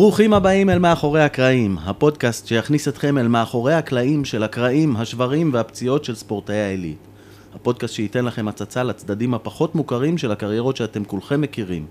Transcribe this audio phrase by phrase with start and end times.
[0.00, 6.04] ברוכים הבאים אל מאחורי הקרעים, הפודקאסט שיכניס אתכם אל מאחורי הקלעים של הקרעים, השברים והפציעות
[6.04, 6.98] של ספורטאי העילית.
[7.54, 11.86] הפודקאסט שייתן לכם הצצה לצדדים הפחות מוכרים של הקריירות שאתם כולכם מכירים.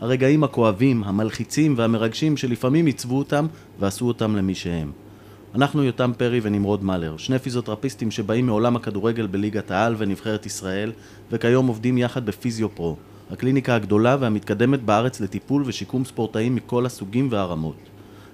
[0.00, 3.46] הרגעים הכואבים, המלחיצים והמרגשים שלפעמים עיצבו אותם
[3.80, 4.92] ועשו אותם למי שהם.
[5.54, 10.92] אנחנו יותם פרי ונמרוד מלר, שני פיזיותרפיסטים שבאים מעולם הכדורגל בליגת העל ונבחרת ישראל,
[11.32, 12.96] וכיום עובדים יחד בפיזיו פרו,
[13.32, 17.76] הקליניקה הגדולה והמתקדמת בארץ לטיפול ושיקום ספורטאים מכל הסוגים והרמות.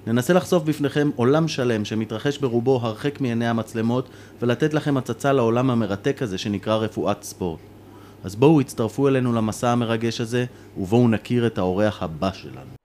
[0.07, 4.09] ננסה לחשוף בפניכם עולם שלם שמתרחש ברובו הרחק מעיני המצלמות
[4.43, 7.61] ולתת לכם הצצה לעולם המרתק הזה שנקרא רפואת ספורט.
[8.25, 10.45] אז בואו הצטרפו אלינו למסע המרגש הזה
[10.77, 12.79] ובואו נכיר את האורח הבא שלנו.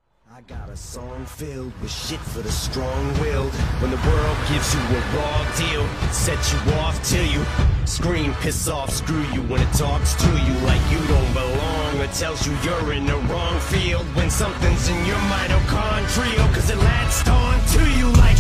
[0.50, 3.53] Got a song filled with shit for the strong-willed.
[3.80, 7.41] When the world gives you a raw deal, set you off till you
[7.86, 9.41] scream, piss off, screw you.
[9.52, 13.17] When it talks to you like you don't belong, or tells you you're in the
[13.29, 14.05] wrong field.
[14.15, 18.39] When something's in your mitochondrial, cause it latched on to you like.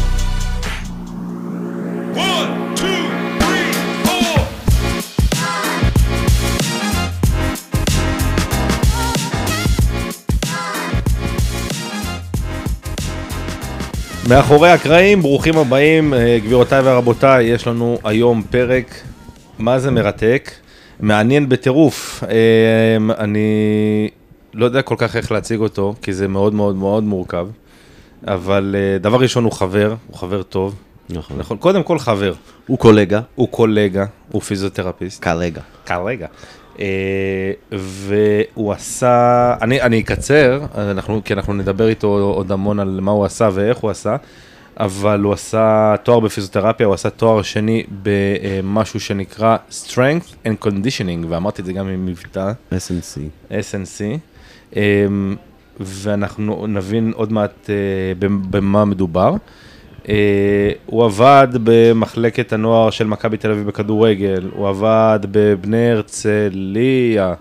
[2.15, 3.23] One, two.
[14.29, 19.01] מאחורי הקרעים, ברוכים הבאים, אה, גבירותיי ורבותיי, יש לנו היום פרק,
[19.59, 20.51] מה זה מרתק,
[21.03, 22.23] מעניין בטירוף.
[22.23, 24.09] אה, אני
[24.53, 27.47] לא יודע כל כך איך להציג אותו, כי זה מאוד מאוד מאוד מורכב,
[28.27, 30.75] אבל אה, דבר ראשון הוא חבר, הוא חבר טוב.
[31.09, 31.37] נכון.
[31.37, 32.33] נכון, קודם כל חבר,
[32.67, 35.23] הוא קולגה, הוא קולגה, הוא פיזיותרפיסט.
[35.23, 35.61] כרגע.
[35.85, 36.27] כרגע.
[36.79, 36.85] אה,
[37.71, 43.25] והוא עשה, אני, אני אקצר, אנחנו, כי אנחנו נדבר איתו עוד המון על מה הוא
[43.25, 44.15] עשה ואיך הוא עשה,
[44.79, 51.61] אבל הוא עשה תואר בפיזיותרפיה, הוא עשה תואר שני במשהו שנקרא Strength and Conditioning, ואמרתי
[51.61, 53.19] את זה גם עם מבטא, SNC.
[53.51, 54.19] SNC,
[54.75, 55.35] אמ,
[55.79, 57.75] ואנחנו נבין עוד מעט אה,
[58.49, 59.35] במה מדובר.
[60.09, 67.33] אה, הוא עבד במחלקת הנוער של מכבי תל אביב בכדורגל, הוא עבד בבני הרצליה,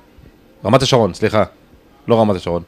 [0.65, 1.45] רמת השרון, סליחה,
[2.09, 2.63] לא רמת השרון,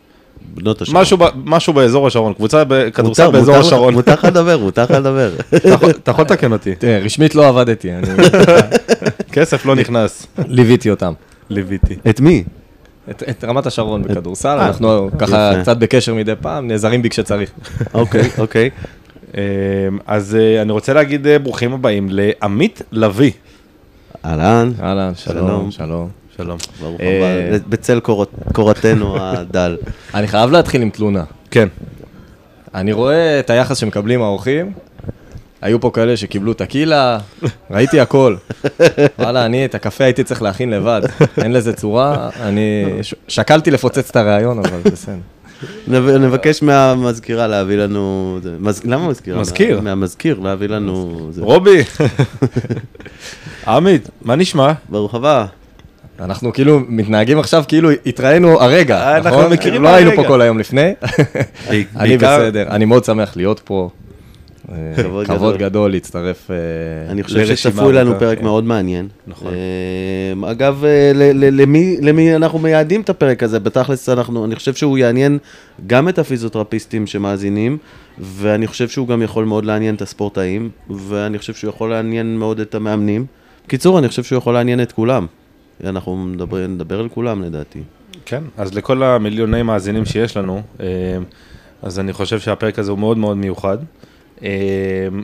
[0.54, 1.00] בנות השרון.
[1.00, 4.82] משהו, ב- משהו באזור השרון, קבוצה בכדורסל מותר, באזור מותר השרון, מותר לך לדבר, מותר
[4.82, 5.30] לך לדבר.
[5.56, 5.68] אתה
[6.10, 8.06] יכול- לתקן אותי, תראה, רשמית לא עבדתי, אני
[9.32, 11.12] כסף לא נכנס, ליוויתי אותם.
[11.50, 11.94] ליוויתי.
[12.10, 12.44] את מי?
[13.10, 15.52] את, את רמת השרון בכדורסל, אה, אנחנו ככה.
[15.62, 17.50] קצת בקשר מדי פעם, נעזרים בי כשצריך.
[17.94, 18.70] אוקיי, אוקיי.
[19.34, 19.40] אמ,
[20.06, 23.30] אז אה, אני רוצה להגיד אה, ברוכים הבאים לעמית לביא.
[24.24, 25.70] אהלן, אהלן, שלום.
[25.70, 26.58] שלום, שלום.
[26.80, 28.00] ברוך אה, הבא, בצל
[28.52, 29.76] קורתנו הדל.
[30.14, 31.24] אני חייב להתחיל עם תלונה.
[31.50, 31.68] כן.
[32.74, 34.72] אני רואה את היחס שמקבלים האורחים,
[35.62, 37.18] היו פה כאלה שקיבלו טקילה,
[37.70, 38.36] ראיתי הכל.
[39.18, 41.02] וואלה, אני את הקפה הייתי צריך להכין לבד,
[41.42, 42.84] אין לזה צורה, אני
[43.28, 45.14] שקלתי לפוצץ את הראיון, אבל בסדר.
[45.88, 48.38] נב- נבקש מהמזכירה להביא לנו...
[48.84, 49.40] למה מזכירה?
[49.40, 49.76] מזכיר.
[49.76, 51.30] מה- מהמזכיר להביא לנו...
[51.38, 51.82] רובי,
[53.68, 54.72] עמית, מה נשמע?
[54.88, 55.46] ברוך הבא.
[56.20, 59.52] אנחנו כאילו מתנהגים עכשיו כאילו התראינו הרגע, אנחנו נכון?
[59.52, 60.22] מכירים לא היינו הרגע.
[60.22, 60.90] פה כל היום לפני.
[61.96, 63.88] אני בסדר, אני מאוד שמח להיות פה.
[64.72, 65.68] אה, כבוד כבוד גדול.
[65.68, 66.50] גדול להצטרף.
[66.50, 66.56] אה,
[67.12, 68.44] אני חושב לרשימה שצפוי לנו פרק כן.
[68.44, 69.08] מאוד מעניין.
[69.26, 69.52] נכון.
[70.44, 73.60] אה, אגב, אה, ל- ל- למי- למי אנחנו מייעדים את הפרק הזה?
[73.60, 75.38] בתכלס, אנחנו, אני חושב שהוא יעניין
[75.86, 77.78] גם את הפיזיותרפיסטים שמאזינים,
[78.18, 82.60] ואני חושב שהוא גם יכול מאוד לעניין את הספורטאים, ואני חושב שהוא יכול לעניין מאוד
[82.60, 83.26] את המאמנים.
[83.66, 85.26] בקיצור, אני חושב שהוא יכול לעניין את כולם.
[85.84, 87.82] אנחנו נדבר, נדבר על כולם לדעתי.
[88.24, 90.86] כן, אז לכל המיליוני מאזינים שיש לנו, אה,
[91.82, 93.78] אז אני חושב שהפרק הזה הוא מאוד מאוד מיוחד,
[94.42, 94.48] אה,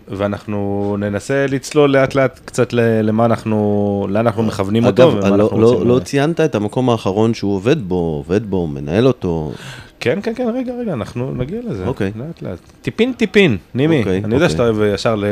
[0.09, 5.87] ואנחנו ננסה לצלול לאט לאט קצת למה אנחנו, לאן אנחנו מכוונים אותו, אגב, לא, לא.
[5.87, 9.53] לא ציינת את המקום האחרון שהוא עובד בו, עובד בו, מנהל אותו.
[10.01, 11.87] כן, כן, כן, רגע, רגע, אנחנו נגיע לזה.
[11.87, 12.13] אוקיי.
[12.17, 12.59] לאט לאט.
[12.83, 14.49] טיפין טיפין, נימי, אוקיי, אני יודע אוקיי.
[14.49, 15.25] שאתה אוהב ישר ל...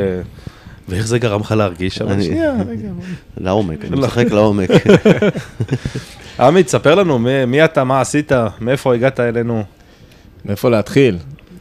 [0.88, 2.88] ואיך זה גרם לך להרגיש, אני- שנייה, רגע.
[3.37, 3.99] לעומק, אני לא.
[4.06, 4.69] משחק לעומק.
[6.41, 9.62] עמית, ספר לנו מי- אתה, מה עשית, מאיפה הגעת אלינו,
[10.44, 11.16] מאיפה להתחיל?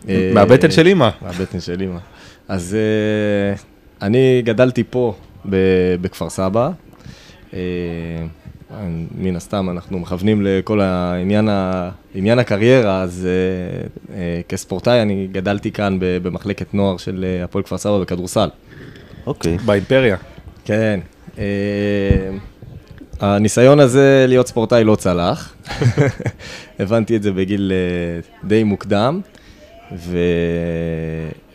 [0.10, 1.10] אה, מהבטן של אימא.
[1.22, 2.00] מהבטן של אימא.
[2.47, 3.56] אז אה,
[4.08, 5.16] אני גדלתי פה,
[6.02, 6.70] בכפר סבא.
[7.53, 7.59] אה,
[9.18, 15.72] מן הסתם, אנחנו מכוונים לכל העניין ה- עניין הקריירה, אז אה, אה, כספורטאי אני גדלתי
[15.72, 18.50] כאן במחלקת נוער של הפועל כפר סבא בכדורסל.
[19.28, 19.58] אוקיי.
[19.58, 20.18] באימפריה.
[20.66, 21.00] כן.
[21.38, 21.44] אה,
[23.20, 25.53] הניסיון הזה להיות ספורטאי לא צלח.
[26.79, 29.22] הבנתי את זה בגיל אה, די מוקדם,
[29.97, 30.18] ו...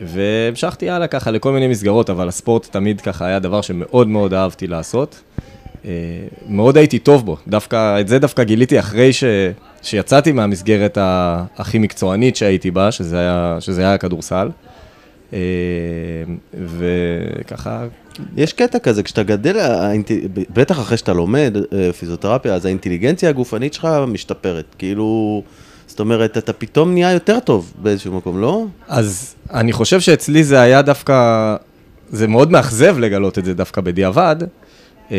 [0.01, 4.67] והמשכתי הלאה ככה לכל מיני מסגרות, אבל הספורט תמיד ככה היה דבר שמאוד מאוד אהבתי
[4.67, 5.21] לעשות.
[5.85, 5.91] אה,
[6.47, 7.37] מאוד הייתי טוב בו.
[7.47, 9.23] דווקא, את זה דווקא גיליתי אחרי ש,
[9.81, 10.97] שיצאתי מהמסגרת
[11.57, 14.49] הכי מקצוענית שהייתי בה, שזה היה, שזה היה הכדורסל.
[15.33, 15.39] אה,
[16.53, 17.85] וככה,
[18.37, 19.59] יש קטע כזה, כשאתה גדל,
[20.53, 24.65] בטח אחרי שאתה לומד אה, פיזיותרפיה, אז האינטליגנציה הגופנית שלך משתפרת.
[24.77, 25.43] כאילו,
[25.87, 28.65] זאת אומרת, אתה פתאום נהיה יותר טוב באיזשהו מקום, לא?
[28.87, 31.55] אז אני חושב שאצלי זה היה דווקא,
[32.09, 34.35] זה מאוד מאכזב לגלות את זה דווקא בדיעבד,
[35.11, 35.17] אה,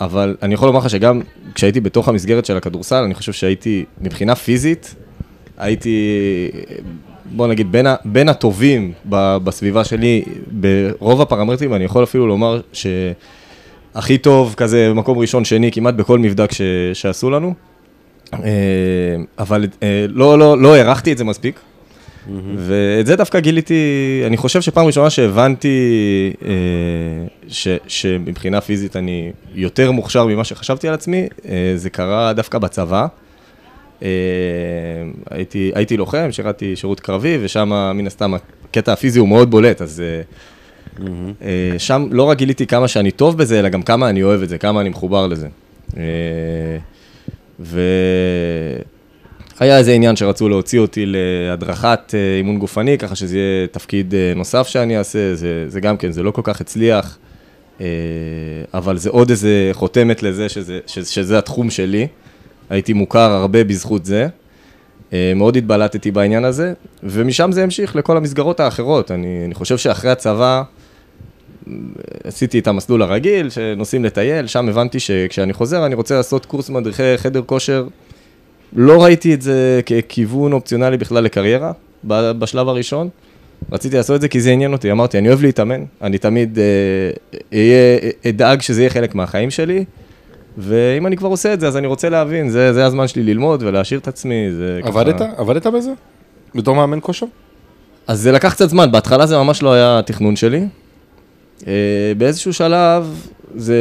[0.00, 1.20] אבל אני יכול לומר לך שגם
[1.54, 4.94] כשהייתי בתוך המסגרת של הכדורסל, אני חושב שהייתי, מבחינה פיזית,
[5.58, 6.08] הייתי,
[7.30, 12.60] בוא נגיד, בין, ה, בין הטובים ב, בסביבה שלי, ברוב הפרמטרים, אני יכול אפילו לומר
[12.72, 16.60] שהכי טוב, כזה מקום ראשון, שני, כמעט בכל מבדק ש,
[16.92, 17.54] שעשו לנו.
[18.34, 18.38] אה,
[19.38, 21.60] אבל אה, לא, לא, לא הערכתי את זה מספיק.
[22.56, 25.78] ואת זה דווקא גיליתי, אני חושב שפעם ראשונה שהבנתי
[26.44, 26.50] אה,
[27.48, 33.06] ש, שמבחינה פיזית אני יותר מוכשר ממה שחשבתי על עצמי, אה, זה קרה דווקא בצבא.
[34.02, 34.08] אה,
[35.30, 40.00] הייתי, הייתי לוחם, שירתי שירות קרבי, ושם מן הסתם הקטע הפיזי הוא מאוד בולט, אז
[40.00, 40.22] אה,
[41.42, 44.48] אה, שם לא רק גיליתי כמה שאני טוב בזה, אלא גם כמה אני אוהב את
[44.48, 45.48] זה, כמה אני מחובר לזה.
[47.60, 54.98] והיה איזה עניין שרצו להוציא אותי להדרכת אימון גופני, ככה שזה יהיה תפקיד נוסף שאני
[54.98, 57.18] אעשה, זה, זה גם כן, זה לא כל כך הצליח,
[58.74, 62.06] אבל זה עוד איזה חותמת לזה שזה, שזה, שזה התחום שלי.
[62.70, 64.28] הייתי מוכר הרבה בזכות זה.
[65.12, 66.72] אה, מאוד התבלטתי בעניין הזה,
[67.02, 69.10] ומשם זה המשיך לכל המסגרות האחרות.
[69.10, 70.62] אני, אני חושב שאחרי הצבא,
[72.24, 77.16] עשיתי את המסלול הרגיל, שנוסעים לטייל, שם הבנתי שכשאני חוזר אני רוצה לעשות קורס מדריכי
[77.16, 77.86] חדר כושר.
[78.72, 81.72] לא ראיתי את זה ככיוון אופציונלי בכלל לקריירה,
[82.04, 83.08] בשלב הראשון.
[83.72, 86.64] רציתי לעשות את זה כי זה עניין אותי, אמרתי, אני אוהב להתאמן, אני תמיד אה,
[87.52, 87.98] אהיה,
[88.28, 89.84] אדאג שזה יהיה חלק מהחיים שלי,
[90.58, 93.62] ואם אני כבר עושה את זה, אז אני רוצה להבין, זה, זה הזמן שלי ללמוד
[93.62, 94.88] ולהעשיר את עצמי, זה ככה...
[94.88, 95.20] עבדת?
[95.36, 95.90] עבדת בזה?
[96.54, 97.26] בתור מאמן כושר?
[98.06, 100.66] אז זה לקח קצת זמן, בהתחלה זה ממש לא היה התכנון שלי.
[101.66, 101.72] אה,
[102.18, 103.24] באיזשהו שלב,
[103.56, 103.76] זה,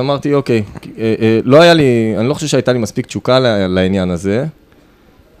[0.00, 0.62] אמרתי, אוקיי,
[0.98, 3.38] אה, אה, לא היה לי, אני לא חושב שהייתה לי מספיק תשוקה
[3.68, 4.46] לעניין הזה,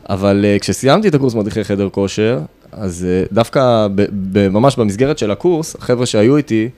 [0.08, 2.40] אבל כשסיימתי את הקורס מדריכי חדר כושר,
[2.72, 6.68] אז דווקא ב, ב, ממש במסגרת של הקורס, החבר'ה שהיו איתי,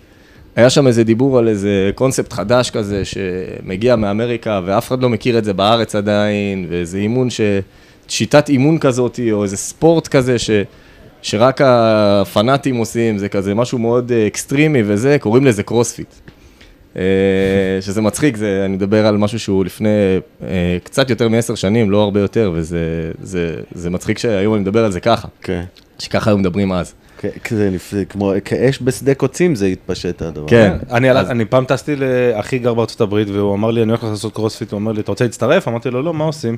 [0.56, 5.38] היה שם איזה דיבור על איזה קונספט חדש כזה שמגיע מאמריקה ואף אחד לא מכיר
[5.38, 7.40] את זה בארץ עדיין, ואיזה אימון ש...
[8.08, 10.50] שיטת אימון כזאת, או איזה ספורט כזה ש...
[11.22, 16.14] שרק הפנאטים עושים, זה כזה משהו מאוד אה, אקסטרימי וזה, קוראים לזה קרוספיט.
[16.96, 17.02] אה,
[17.80, 19.88] שזה מצחיק, זה, אני מדבר על משהו שהוא לפני
[20.42, 24.84] אה, קצת יותר מעשר שנים, לא הרבה יותר, וזה זה, זה מצחיק שהיום אני מדבר
[24.84, 25.64] על זה ככה, כן.
[25.98, 26.94] שככה היו מדברים אז.
[27.44, 30.46] כזה לפ- כמו כאש בשדה קוצים זה התפשט הדבר.
[30.48, 30.76] כן.
[30.90, 31.30] אני, אז...
[31.30, 34.78] אני פעם טסתי לאחי גר בארצות הברית והוא אמר לי אני הולך לעשות קרוספיט, הוא
[34.78, 35.68] אמר לי אתה רוצה להצטרף?
[35.68, 36.56] אמרתי לו לא, מה עושים?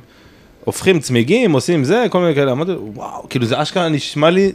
[0.64, 4.52] הופכים צמיגים, עושים זה, כל מיני כאלה, אמרתי לו וואו, כאילו זה אשכרה נשמע לי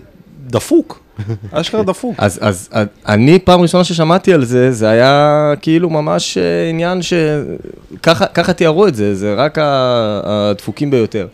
[0.47, 0.99] דפוק,
[1.51, 2.15] אשכרה דפוק.
[2.17, 6.99] אז, אז אז אני פעם ראשונה ששמעתי על זה, זה היה כאילו ממש אה, עניין
[7.01, 11.27] שככה ככה תיארו את זה, זה רק הדפוקים ביותר.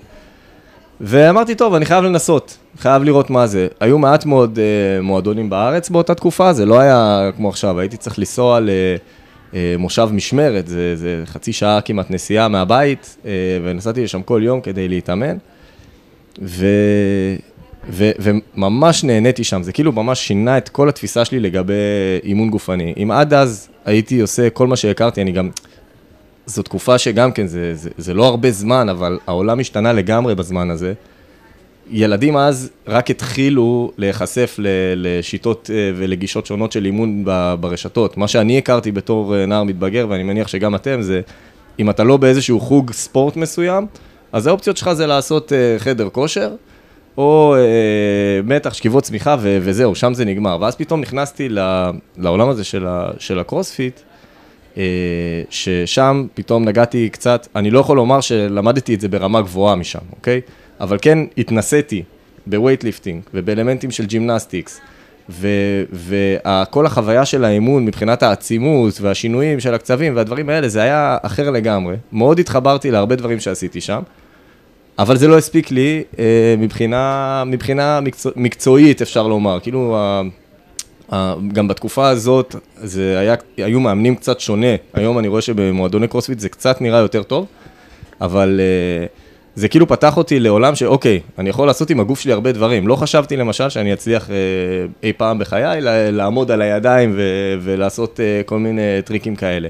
[1.02, 3.68] ואמרתי, טוב, אני חייב לנסות, חייב לראות מה זה.
[3.80, 8.20] היו מעט מאוד אה, מועדונים בארץ באותה תקופה, זה לא היה כמו עכשיו, הייתי צריך
[8.20, 8.60] לנסוע
[9.54, 13.32] למושב משמרת, זה, זה חצי שעה כמעט נסיעה מהבית, אה,
[13.64, 15.38] ונסעתי לשם כל יום כדי להתאמן.
[16.42, 16.66] ו...
[17.90, 18.12] ו...
[18.20, 21.74] וממש נהניתי שם, זה כאילו ממש שינה את כל התפיסה שלי לגבי
[22.24, 22.94] אימון גופני.
[23.04, 25.50] אם עד אז הייתי עושה כל מה שהכרתי, אני גם...
[26.50, 30.70] זו תקופה שגם כן, זה, זה, זה לא הרבה זמן, אבל העולם השתנה לגמרי בזמן
[30.70, 30.94] הזה.
[31.92, 34.56] ילדים אז רק התחילו להיחשף
[34.96, 37.26] לשיטות אה, ולגישות שונות של אימון
[37.60, 38.18] ברשתות.
[38.18, 41.22] מה שאני הכרתי בתור אה, נער מתבגר, ואני מניח שגם אתם, זה
[41.80, 43.88] אם אתה לא באיזשהו חוג ספורט מסוים,
[44.32, 46.52] אז האופציות שלך זה לעשות אה, חדר כושר,
[47.18, 47.56] או
[48.44, 50.58] מתח, שכיבות סמיכה, וזהו, שם זה נגמר.
[50.62, 51.50] ואז פתאום נכנסתי
[52.18, 54.00] לעולם הזה של, ה- הקרוספיט,
[55.50, 60.42] ששם פתאום נגעתי קצת, אני לא יכול לומר שלמדתי את זה ברמה גבוהה משם, אוקיי?
[60.82, 62.04] אבל כן התנסיתי
[62.48, 64.82] ב weightlifting ובאלמנטים של gymnastics,
[65.92, 71.96] וכל החוויה של האימון מבחינת העצימות והשינויים של הקצבים והדברים האלה, זה היה אחר לגמרי.
[72.12, 74.02] מאוד התחברתי להרבה דברים שעשיתי שם.
[75.00, 79.60] אבל זה לא הספיק לי אה, מבחינה, מבחינה מקצוע, מקצועית, אפשר לומר.
[79.60, 79.98] כאילו,
[81.54, 84.76] גם בתקופה הזאת, זה היה, היו מאמנים קצת שונה.
[84.94, 87.46] היום אני רואה שבמועדוני קרוספיט זה קצת נראה יותר טוב,
[88.22, 89.06] אבל אה,
[89.56, 92.88] זה כאילו פתח אותי לעולם שאוקיי, אני יכול לעשות עם הגוף שלי הרבה דברים.
[92.88, 94.36] לא חשבתי למשל שאני אצליח אה,
[95.04, 97.22] אי פעם בחיי לעמוד על הידיים ו,
[97.62, 99.68] ולעשות אה, כל מיני טריקים כאלה.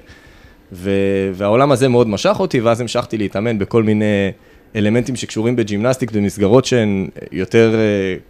[0.72, 4.31] ו- והעולם הזה מאוד משך אותי, ואז המשכתי להתאמן בכל מיני
[4.75, 7.79] אלמנטים שקשורים ב gymnastic במסגרות שהן יותר אה,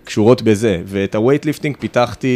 [0.03, 0.81] קשורות בזה.
[0.85, 2.35] ואת ה weightlifting פיתחתי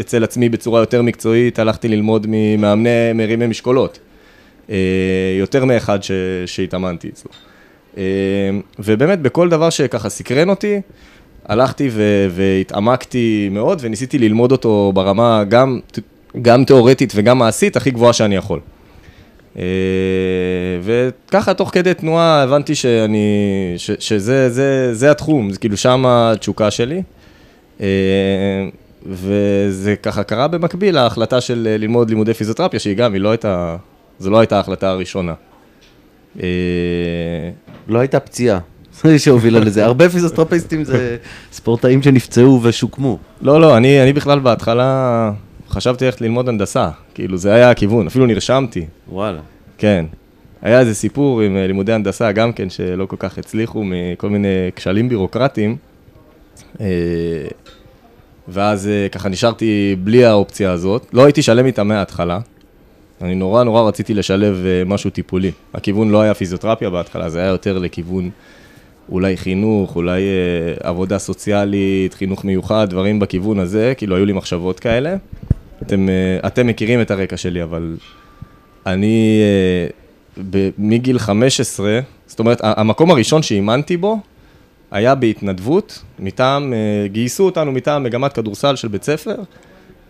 [0.00, 3.98] אצל עצמי בצורה יותר מקצועית, הלכתי ללמוד ממאמני מרימי משקולות.
[4.70, 4.76] אה,
[5.38, 6.10] יותר מאחד ש-
[6.46, 7.30] שהתאמנתי אצלו.
[7.98, 8.02] אה,
[8.78, 10.80] ובאמת, בכל דבר שככה סקרן אותי,
[11.46, 15.80] הלכתי ו- והתעמקתי מאוד, וניסיתי ללמוד אותו ברמה גם,
[16.42, 18.60] גם תיאורטית וגם מעשית הכי גבוהה שאני יכול.
[19.58, 19.62] אה,
[20.82, 23.28] וככה, תוך כדי תנועה, הבנתי שאני,
[23.76, 27.02] ש- שזה זה, זה התחום, זה כאילו שם התשוקה שלי.
[27.80, 27.86] אה,
[29.06, 33.76] וזה ככה קרה במקביל להחלטה של אה, ללמוד לימודי פיזיותרפיה, שהיא גם, היא לא הייתה,
[34.18, 35.34] זו לא הייתה ההחלטה הראשונה.
[37.88, 38.58] לא הייתה פציעה.
[39.18, 39.84] שהובילה לזה.
[39.84, 41.16] הרבה פיזיותרפיסטים זה
[41.52, 43.18] ספורטאים שנפצעו ושוקמו.
[43.42, 45.32] לא, לא, אני, אני בכלל בהתחלה
[45.70, 49.40] חשבתי ללכת ללמוד הנדסה, כאילו זה היה הכיוון, אפילו נרשמתי, וואלה.
[49.78, 50.04] כן.
[50.62, 54.48] היה איזה סיפור עם אה, לימודי הנדסה גם כן, שלא כל כך הצליחו מכל מיני
[54.76, 55.76] כשלים בירוקרטיים.
[56.80, 56.86] אה,
[58.48, 61.06] ואז אה, ככה נשארתי בלי האופציה הזאת.
[61.12, 62.40] לא הייתי שלם איתה מההתחלה.
[63.22, 65.50] אני נורא נורא רציתי לשלב משהו טיפולי.
[65.74, 68.30] הכיוון לא היה פיזיותרפיה בהתחלה, זה היה יותר לכיוון
[69.10, 74.80] אולי חינוך, אולי אה, עבודה סוציאלית, חינוך מיוחד, דברים בכיוון הזה, כאילו היו לי מחשבות
[74.80, 75.16] כאלה.
[75.82, 77.96] אתם, אה, אתם מכירים את הרקע שלי, אבל
[78.86, 84.18] אני אה, ב- מגיל 15, זאת אומרת, המקום הראשון שאימנתי בו
[84.90, 89.36] היה בהתנדבות, מטעם, אה, גייסו אותנו מטעם מגמת כדורסל של בית ספר.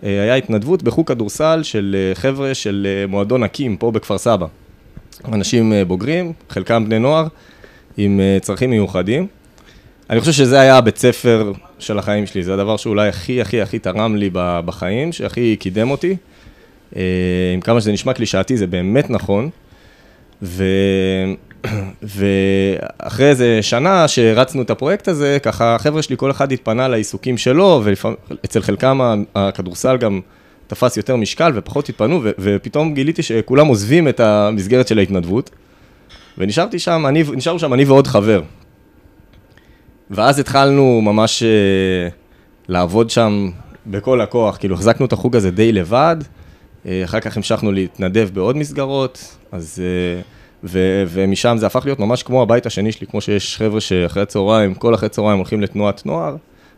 [0.02, 4.46] היה התנדבות בחוג כדורסל של חבר'ה של מועדון הקים פה בכפר סבא.
[5.32, 7.26] אנשים בוגרים, חלקם בני נוער,
[7.96, 9.26] עם צרכים מיוחדים.
[10.10, 13.78] אני חושב שזה היה הבית ספר של החיים שלי, זה הדבר שאולי הכי הכי הכי
[13.78, 16.16] תרם לי בחיים, שהכי קידם אותי.
[16.96, 17.02] אה,
[17.54, 19.50] עם כמה שזה נשמע קלישאתי, זה באמת נכון.
[20.42, 20.64] ו...
[22.02, 27.82] ואחרי איזה שנה שרצנו את הפרויקט הזה, ככה החבר'ה שלי, כל אחד התפנה לעיסוקים שלו,
[27.84, 30.20] ואצל חלקם הכדורסל גם
[30.66, 35.50] תפס יותר משקל ופחות התפנו, ו- ופתאום גיליתי שכולם עוזבים את המסגרת של ההתנדבות,
[36.38, 38.42] ונשארתי שם, אני, נשארנו שם אני ועוד חבר.
[40.10, 42.08] ואז התחלנו ממש אה,
[42.68, 43.50] לעבוד שם
[43.86, 46.16] בכל הכוח, כאילו החזקנו את החוג הזה די לבד,
[46.86, 49.82] אה, אחר כך המשכנו להתנדב בעוד מסגרות, אז...
[49.84, 50.20] אה,
[50.64, 54.74] ו- ומשם זה הפך להיות ממש כמו הבית השני שלי, כמו שיש חבר'ה שאחרי הצהריים,
[54.74, 56.36] כל אחרי צהריים הולכים לתנועת נוער,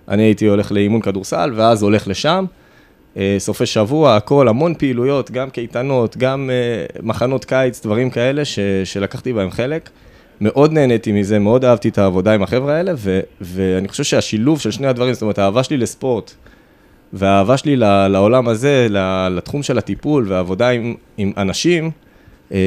[0.08, 2.44] אני הייתי הולך לאימון כדורסל, ואז הולך לשם.
[3.38, 6.50] סופי שבוע, הכל, המון פעילויות, גם קייטנות, גם
[7.02, 9.90] מחנות קיץ, דברים כאלה ש- שלקחתי בהם חלק.
[10.42, 14.70] מאוד נהניתי מזה, מאוד אהבתי את העבודה עם החבר'ה האלה, ו- ואני חושב שהשילוב של
[14.70, 16.32] שני הדברים, זאת אומרת, האהבה שלי לספורט,
[17.12, 17.76] והאהבה שלי
[18.08, 18.87] לעולם הזה,
[19.30, 21.90] לתחום של הטיפול והעבודה עם, עם אנשים,
[22.52, 22.58] אה,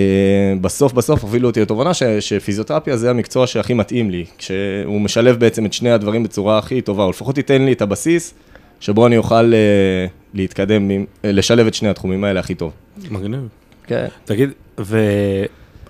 [0.62, 5.66] בסוף בסוף הובילו אותי לתובנה ש- שפיזיותרפיה זה המקצוע שהכי מתאים לי, כשהוא משלב בעצם
[5.66, 8.34] את שני הדברים בצורה הכי טובה, או לפחות ייתן לי את הבסיס
[8.80, 12.72] שבו אני אוכל אה, להתקדם, אה, לשלב את שני התחומים האלה הכי טוב.
[13.12, 13.48] מגניב.
[13.88, 14.06] כן.
[14.26, 14.50] תגיד,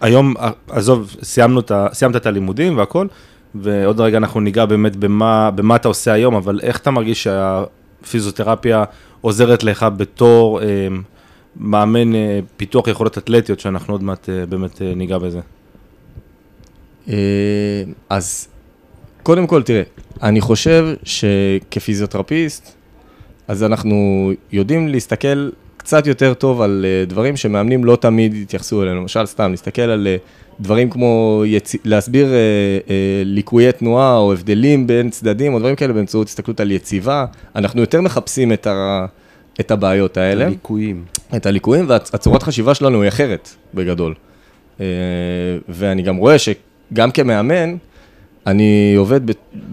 [0.02, 0.34] והיום,
[0.70, 3.08] עזוב, סיימנו את ה, סיימת את הלימודים והכל,
[3.56, 8.84] ועוד רגע אנחנו ניגע באמת במה, במה אתה עושה היום, אבל איך אתה מרגיש שהפיזיותרפיה
[9.22, 10.88] עוזרת לך בתור אה,
[11.56, 15.40] מאמן אה, פיתוח יכולות אתלטיות, שאנחנו עוד מעט אה, באמת אה, ניגע בזה.
[17.10, 18.48] אה, אז
[19.24, 19.82] קודם כל, תראה,
[20.24, 22.74] אני חושב שכפיזיותרפיסט,
[23.48, 25.50] אז אנחנו יודעים להסתכל
[25.86, 29.01] קצת יותר טוב על אה, דברים שמאמנים לא תמיד יתייחסו אלינו.
[29.01, 30.18] למשל, סתם, להסתכל על אה,
[30.60, 31.75] דברים כמו יצ...
[31.86, 32.38] להסביר אה,
[32.89, 37.25] אה, ליקויי תנועה או הבדלים בין צדדים או דברים כאלה באמצעות הסתכלות על יציבה.
[37.56, 39.06] אנחנו יותר מחפשים את, ה...
[39.60, 40.50] את הבעיות האלה.
[40.50, 41.04] ליקויים.
[41.36, 44.13] את הליקויים, והצורת חשיבה שלנו היא אחרת, בגדול.
[44.80, 44.86] אה,
[45.70, 47.75] ואני גם רואה שגם כמאמן,
[48.48, 49.22] אני עובד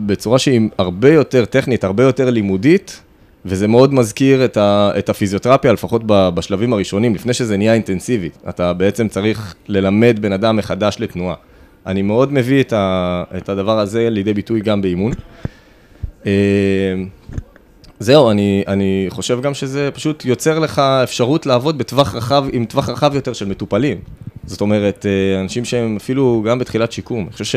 [0.06, 3.00] בצורה שהיא הרבה יותר טכנית, הרבה יותר לימודית,
[3.44, 8.30] וזה מאוד מזכיר את, ה, את הפיזיותרפיה, לפחות בשלבים הראשונים, לפני שזה נהיה אינטנסיבי.
[8.48, 11.34] אתה בעצם צריך ללמד בן אדם מחדש לתנועה.
[11.86, 15.12] אני מאוד מביא את, ה, את הדבר הזה לידי ביטוי גם באימון.
[16.26, 16.32] אה,
[17.98, 22.88] זהו, אני, אני חושב גם שזה פשוט יוצר לך אפשרות לעבוד בטווח רחב, עם טווח
[22.88, 23.98] רחב יותר של מטופלים.
[24.46, 27.24] זאת אומרת, אה, אנשים שהם אפילו גם בתחילת שיקום.
[27.24, 27.56] אני חושב ש...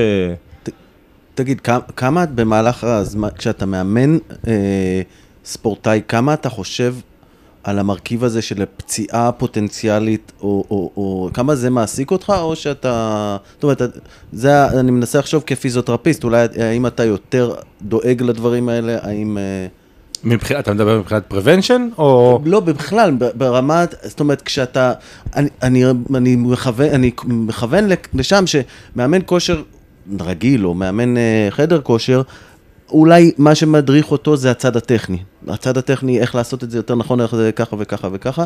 [1.35, 5.01] תגיד, כמה, כמה במהלך הזמן, כשאתה מאמן אה,
[5.45, 6.95] ספורטאי, כמה אתה חושב
[7.63, 13.37] על המרכיב הזה של פציעה פוטנציאלית, או, או, או כמה זה מעסיק אותך, או שאתה...
[13.53, 13.81] זאת אומרת,
[14.33, 19.37] זה, אני מנסה לחשוב כפיזיותרפיסט, אולי האם אתה יותר דואג לדברים האלה, האם...
[19.37, 19.67] אה,
[20.23, 22.39] מבחינת, אתה מדבר מבחינת prevention, או...
[22.45, 24.93] לא, בכלל, ברמת, זאת אומרת, כשאתה,
[25.35, 25.83] אני, אני,
[26.15, 29.61] אני, מכוון, אני מכוון לשם שמאמן כושר
[30.19, 32.21] רגיל, או מאמן אה, חדר כושר,
[32.89, 35.17] אולי מה שמדריך אותו זה הצד הטכני.
[35.47, 38.43] הצד הטכני, איך לעשות את זה יותר נכון, איך זה ככה וככה וככה.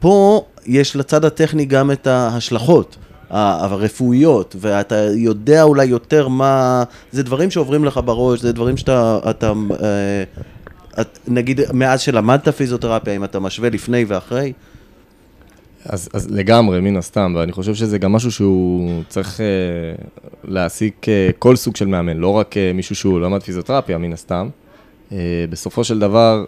[0.00, 2.96] פה יש לצד הטכני גם את ההשלכות
[3.30, 6.84] הרפואיות, ואתה יודע אולי יותר מה...
[7.12, 9.18] זה דברים שעוברים לך בראש, זה דברים שאתה...
[9.30, 14.52] אתה, אה, נגיד, מאז שלמדת פיזיותרפיה, אם אתה משווה לפני ואחרי,
[15.88, 19.46] אז, אז לגמרי, מן הסתם, ואני חושב שזה גם משהו שהוא צריך אה,
[20.44, 24.48] להעסיק אה, כל סוג של מאמן, לא רק אה, מישהו שהוא למד פיזיותרפיה, מן הסתם.
[25.12, 26.44] אה, בסופו של דבר,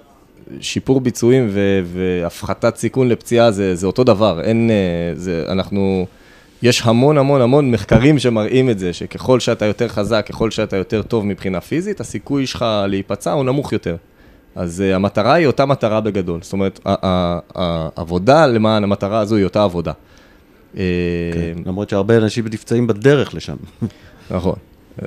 [0.61, 6.07] שיפור ביצועים ו- והפחתת סיכון לפציעה זה, זה אותו דבר, אין, אה, זה, אנחנו,
[6.63, 11.03] יש המון המון המון מחקרים שמראים את זה, שככל שאתה יותר חזק, ככל שאתה יותר
[11.03, 13.97] טוב מבחינה פיזית, הסיכוי שלך להיפצע הוא נמוך יותר.
[14.55, 16.81] אז uh, המטרה היא אותה מטרה בגדול, זאת אומרת,
[17.55, 19.93] העבודה למען המטרה הזו היא אותה עבודה.
[20.77, 20.83] אה,
[21.67, 23.57] למרות שהרבה אנשים נפצעים בדרך לשם.
[24.31, 24.55] נכון.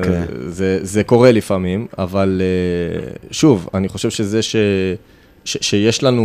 [0.04, 0.14] כן.
[0.14, 2.42] אה, זה, זה קורה לפעמים, אבל
[3.32, 4.56] שוב, אני חושב שזה ש,
[5.46, 6.24] ש, שיש לנו,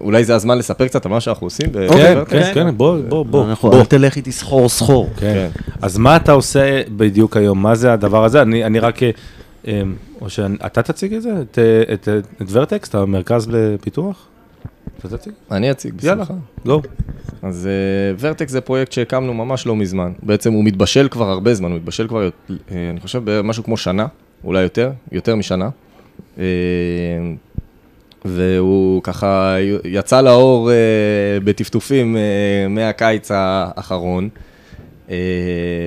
[0.00, 1.66] אולי זה הזמן לספר קצת על מה שאנחנו עושים.
[1.72, 2.32] ב- כן, בוורטקס?
[2.32, 3.44] כן, כן, בוא, בוא, בוא.
[3.44, 3.84] אנחנו, בוא.
[3.84, 5.10] תלך איתי סחור סחור.
[5.16, 5.48] כן.
[5.82, 7.62] אז מה אתה עושה בדיוק היום?
[7.62, 8.42] מה זה הדבר הזה?
[8.42, 8.98] אני, אני רק...
[9.68, 9.82] אה,
[10.20, 11.30] או שאתה תציג את זה?
[11.42, 11.58] את,
[11.92, 14.28] את, את, את ורטקס, את המרכז לפיתוח?
[14.98, 15.32] אתה תציג?
[15.50, 16.40] אני אציג, יאללה, בשמחה.
[16.64, 16.82] גו.
[17.42, 20.12] אז uh, ורטקס זה פרויקט שהקמנו ממש לא מזמן.
[20.22, 22.52] בעצם הוא מתבשל כבר הרבה זמן, הוא מתבשל כבר, uh,
[22.90, 24.06] אני חושב, משהו כמו שנה,
[24.44, 25.68] אולי יותר, יותר משנה.
[26.36, 26.40] Uh,
[28.24, 34.28] והוא ככה יצא לאור uh, בטפטופים uh, מהקיץ האחרון.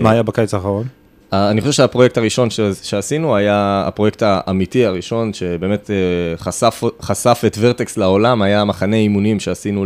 [0.02, 0.88] מה היה בקיץ האחרון?
[1.36, 7.42] אה, אני חושב שהפרויקט הראשון ש- שעשינו היה הפרויקט האמיתי הראשון, שבאמת אה, חשף, חשף
[7.48, 9.86] את ורטקס לעולם, היה מחנה אימונים שעשינו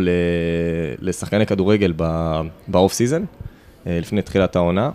[1.00, 1.94] לשחקני כדורגל
[2.68, 3.24] ב off season,
[3.88, 4.90] אה, לפני תחילת העונה.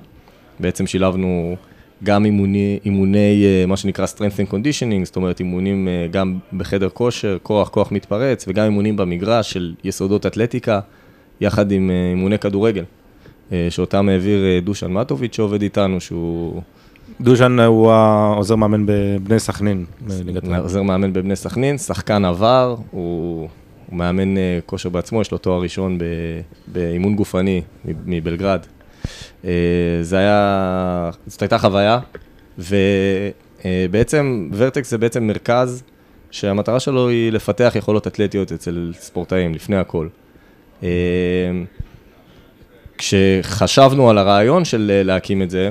[0.60, 1.56] בעצם שילבנו
[2.04, 7.68] גם אימוני, אימוני, מה שנקרא strength and conditioning, זאת אומרת אימונים גם בחדר כושר, כוח,
[7.68, 10.80] כוח מתפרץ, וגם אימונים במגרש של יסודות אתלטיקה,
[11.40, 12.84] יחד עם אימוני כדורגל.
[13.52, 16.62] אה, שאותם העביר אה, דושן מטוביץ' שעובד איתנו, שהוא
[17.20, 19.84] דושן הוא העוזר מאמן בבני סכנין.
[20.58, 23.48] עוזר מאמן בבני סכנין, שחקן עבר, הוא,
[23.90, 26.04] הוא מאמן אה, כושר בעצמו, יש לו תואר ראשון ב,
[26.66, 27.62] באימון גופני
[28.06, 28.60] מבלגרד.
[30.02, 31.98] זה היה, זאת הייתה חוויה,
[32.58, 35.82] ובעצם ורטקס זה בעצם מרכז
[36.30, 40.08] שהמטרה שלו היא לפתח יכולות אתלטיות אצל ספורטאים, לפני הכל.
[42.94, 45.70] אה, כשחשבנו על הרעיון של אה, להקים את זה,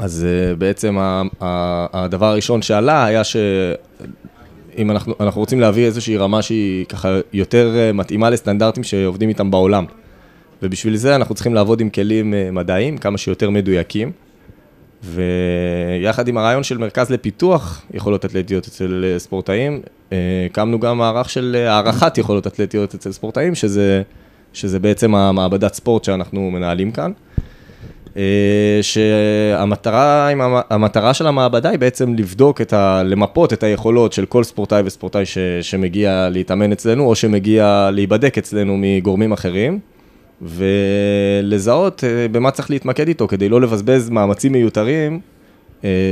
[0.00, 0.96] אז uh, בעצם
[1.92, 7.96] הדבר הראשון שעלה היה שאם אנחנו, אנחנו רוצים להביא איזושהי רמה שהיא ככה יותר uh,
[7.96, 9.84] מתאימה לסטנדרטים שעובדים איתם בעולם.
[10.62, 14.12] ובשביל זה אנחנו צריכים לעבוד עם כלים מדעיים, כמה שיותר מדויקים.
[15.02, 19.80] ויחד עם הרעיון של מרכז לפיתוח יכולות אתלטיות אצל ספורטאים,
[20.46, 24.02] הקמנו גם מערך של הערכת יכולות אתלטיות אצל ספורטאים, שזה,
[24.54, 27.12] שזה בעצם המעבדת ספורט שאנחנו מנהלים כאן.
[28.16, 30.30] אה, שהמטרה
[31.14, 33.02] של המעבדה היא בעצם לבדוק את ה...
[33.02, 38.76] למפות את היכולות של כל ספורטאי וספורטאי ש, שמגיע להתאמן אצלנו, או שמגיע להיבדק אצלנו
[38.78, 39.78] מגורמים אחרים,
[40.42, 45.20] ולזהות אה, במה צריך להתמקד איתו, כדי לא לבזבז מאמצים מיותרים,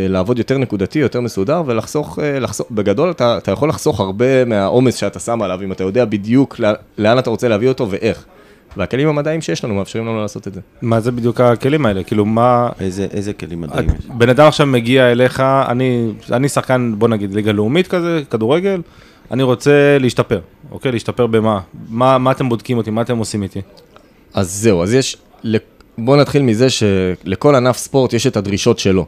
[0.09, 4.95] לעבוד יותר נקודתי, יותר מסודר, ולחסוך, אה, לחסוך, בגדול אתה, אתה יכול לחסוך הרבה מהעומס
[4.97, 8.25] שאתה שם עליו, אם אתה יודע בדיוק לאן- לאן אתה רוצה להביא אותו ואיך.
[8.77, 10.61] והכלים המדעיים שיש לנו מאפשרים לנו לעשות את זה.
[10.83, 12.03] מה זה בדיוק הכלים האלה?
[12.03, 12.69] כאילו, מה...
[12.81, 14.07] איזה, איזה כלים מדהים יש.
[14.19, 18.81] בן אדם עכשיו מגיע אליך, אני, אני שחקן, בוא נגיד, ליגה לאומית כזה, כדורגל,
[19.31, 20.93] אני רוצה להשתפר, אוקיי?
[20.93, 21.61] להשתפר במה?
[21.89, 22.91] מה, מה אתם בודקים אותי?
[22.91, 23.61] מה אתם עושים איתי?
[24.35, 25.17] אז זהו, אז יש,
[25.99, 29.07] בואו נתחיל מזה שלכל ענף ספורט יש את הדרישות שלו.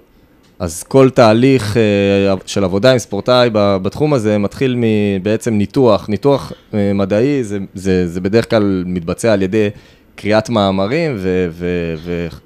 [0.59, 6.93] אז כל תהליך אה, של עבודה עם ספורטאי בתחום הזה מתחיל מבעצם ניתוח, ניתוח אה,
[6.95, 9.69] מדעי, זה, זה, זה בדרך כלל מתבצע על ידי
[10.17, 11.17] קריאת מאמרים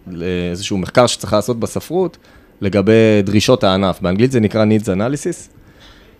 [0.07, 2.17] ואיזשהו מחקר שצריך לעשות בספרות
[2.61, 2.93] לגבי
[3.25, 4.01] דרישות הענף.
[4.01, 5.51] באנגלית זה נקרא needs analysis.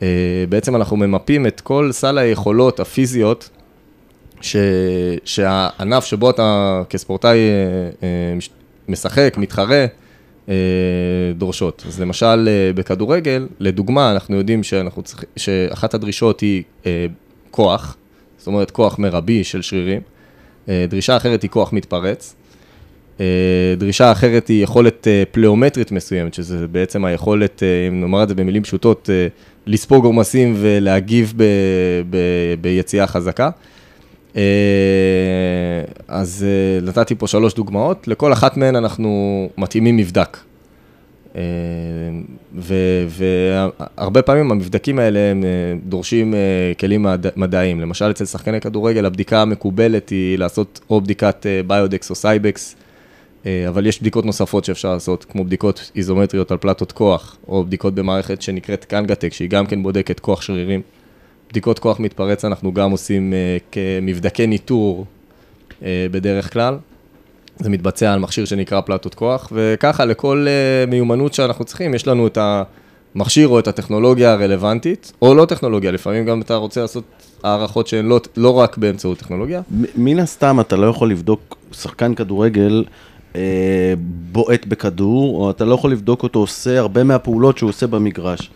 [0.03, 0.09] אה,
[0.49, 3.49] בעצם אנחנו ממפים את כל סל היכולות הפיזיות
[4.41, 4.57] ש,
[5.25, 7.39] שהענף שבו אתה כספורטאי
[8.37, 8.51] מש-
[8.89, 9.87] משחק, מתחרה,
[11.35, 11.85] דורשות.
[11.87, 15.25] אז למשל אה, בכדורגל, לדוגמה, אנחנו יודעים שאנחנו צריכ...
[15.37, 17.07] שאחת הדרישות היא אה,
[17.51, 17.97] כוח,
[18.39, 20.01] זאת אומרת כוח מרבי של שרירים.
[20.69, 22.35] אה, דרישה אחרת היא כוח מתפרץ.
[23.21, 28.29] אה, דרישה אחרת היא יכולת אה, פלאומטרית מסוימת, שזה בעצם היכולת, אה, אם נאמר את
[28.29, 29.27] זה במילים פשוטות, אה,
[29.67, 31.45] לספוג עומסים ולהגיב ב,
[32.11, 32.17] ב,
[32.61, 33.51] ביציאה חזקה.
[34.39, 34.43] אה,
[36.09, 40.39] אז אה, נתתי פה שלוש דוגמאות, לכל אחת מהן אנחנו מתאימים מבדק.
[41.37, 41.43] אה,
[43.09, 45.45] והרבה פעמים המבדקים האלה הם
[45.85, 46.35] דורשים
[46.81, 47.81] כלים מד- מדעיים.
[47.81, 52.77] למשל, אצל שחקני כדורגל הבדיקה המקובלת היא לעשות או בדיקת Biodex או Cybex,
[53.69, 58.43] אבל יש בדיקות נוספות שאפשר לעשות, כמו בדיקות איזומטריות על פלטות כוח, או בדיקות במערכת
[58.43, 60.83] שנקראת KangaTech, שהיא גם כן בודקת כוח שרירים.
[61.51, 65.07] בדיקות כוח מתפרץ אנחנו גם עושים אה, כמבדקי ניטור
[65.83, 66.77] אה, בדרך כלל.
[67.59, 72.27] זה מתבצע על מכשיר שנקרא פלטות כוח, וככה לכל uh, מיומנות שאנחנו צריכים, יש לנו
[72.27, 72.39] את
[73.15, 77.05] המכשיר או את הטכנולוגיה הרלוונטית, או לא טכנולוגיה, לפעמים גם אתה רוצה לעשות
[77.43, 79.61] הערכות שהן לא, לא רק באמצעות טכנולוגיה.
[79.97, 82.85] מן הסתם אתה לא יכול לבדוק שחקן כדורגל
[84.33, 88.51] בועט בכדור, או אתה לא יכול לבדוק אותו עושה הרבה מהפעולות שהוא עושה במגרש.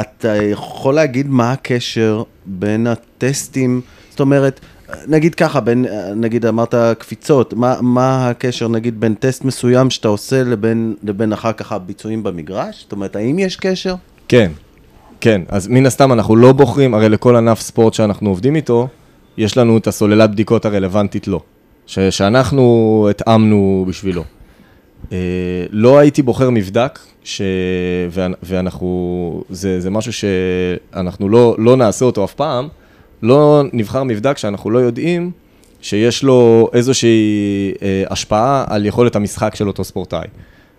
[0.00, 4.60] אתה יכול להגיד מה הקשר בין הטסטים, זאת אומרת,
[5.06, 10.42] נגיד ככה, בין, נגיד אמרת קפיצות, מה, מה הקשר נגיד בין טסט מסוים שאתה עושה
[10.42, 12.80] לבין, לבין אחר כך הביצועים במגרש?
[12.82, 13.94] זאת אומרת, האם יש קשר?
[14.28, 14.50] כן,
[15.20, 18.88] כן, אז מן הסתם אנחנו לא בוחרים, הרי לכל ענף ספורט שאנחנו עובדים איתו,
[19.36, 21.40] יש לנו את הסוללת בדיקות הרלוונטית לו,
[21.86, 24.24] ש- שאנחנו התאמנו בשבילו.
[25.12, 25.18] אה,
[25.70, 27.42] לא הייתי בוחר מבדק, ש...
[28.10, 32.68] ואנ- ואנחנו, זה, זה משהו שאנחנו לא, לא נעשה אותו אף פעם,
[33.22, 35.30] לא נבחר מבדק שאנחנו לא יודעים
[35.80, 40.26] שיש לו איזושהי אה, השפעה על יכולת המשחק של אותו ספורטאי.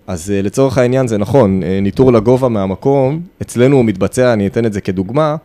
[0.07, 4.65] אז אה, לצורך העניין זה נכון, אה, ניטור לגובה מהמקום, אצלנו הוא מתבצע, אני אתן
[4.65, 5.35] את זה כדוגמה,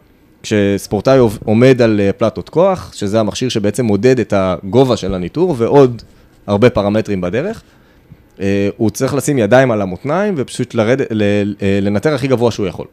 [0.42, 6.02] כשספורטאי עומד על פלטות כוח, שזה המכשיר שבעצם מודד את הגובה של הניטור, ועוד
[6.46, 7.62] הרבה פרמטרים בדרך.
[8.40, 11.06] אה, הוא צריך לשים ידיים על המותניים ופשוט לרד, אה,
[11.82, 12.86] לנטר הכי גבוה שהוא יכול,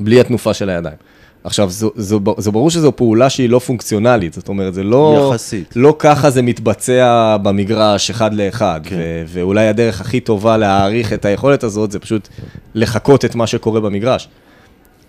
[0.00, 0.96] בלי התנופה של הידיים.
[1.44, 5.28] עכשיו, זו, זו, זו ברור שזו פעולה שהיא לא פונקציונלית, זאת אומרת, זה לא...
[5.30, 5.72] יחסית.
[5.76, 8.96] לא ככה זה מתבצע במגרש אחד לאחד, כן.
[8.98, 12.28] ו- ואולי הדרך הכי טובה להעריך את היכולת הזאת זה פשוט
[12.74, 14.28] לחקות את מה שקורה במגרש.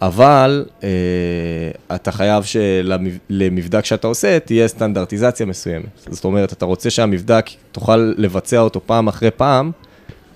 [0.01, 5.85] אבל אה, אתה חייב שלמבדק שאתה עושה תהיה סטנדרטיזציה מסוימת.
[6.09, 9.71] זאת אומרת, אתה רוצה שהמבדק תוכל לבצע אותו פעם אחרי פעם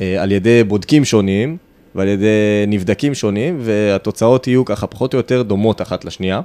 [0.02, 1.58] אה, על ידי בודקים שונים
[1.96, 6.42] ועל ידי נבדקים שונים, והתוצאות יהיו ככה פחות או יותר דומות אחת לשנייה.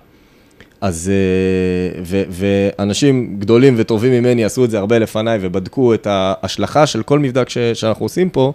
[0.81, 6.87] אז, אה, ו, ואנשים גדולים וטובים ממני עשו את זה הרבה לפניי ובדקו את ההשלכה
[6.87, 8.53] של כל מבדק ש, שאנחנו עושים פה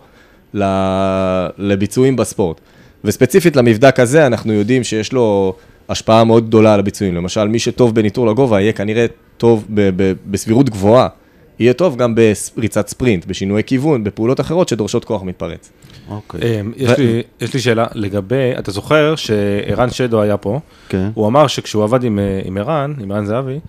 [1.57, 2.61] לביצועים בספורט.
[3.03, 5.53] וספציפית למבדק הזה, אנחנו יודעים שיש לו
[5.89, 7.15] השפעה מאוד גדולה על הביצועים.
[7.15, 9.05] למשל, מי שטוב בניטור לגובה יהיה כנראה
[9.37, 11.07] טוב ב, ב, בסבירות גבוהה.
[11.59, 12.15] יהיה טוב גם
[12.57, 15.71] בריצת ספרינט, בשינויי כיוון, בפעולות אחרות שדורשות כוח מתפרץ.
[16.09, 16.59] אוקיי.
[16.61, 21.09] אמ, יש לי- יש לי שאלה לגבי, אתה זוכר שערן שדו היה פה, כן.
[21.13, 23.59] הוא אמר שכשהוא עבד עם אה, עם ערן, עם ערן זהבי,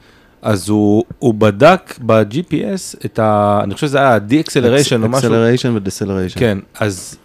[0.42, 3.61] אז הוא הוא בדק ב-GPS את ה...
[3.64, 4.62] אני חושב שזה היה ה-deceleration
[5.03, 5.16] או משהו.
[5.18, 6.40] acceleration ו deceleration.
[6.40, 7.16] כן, אז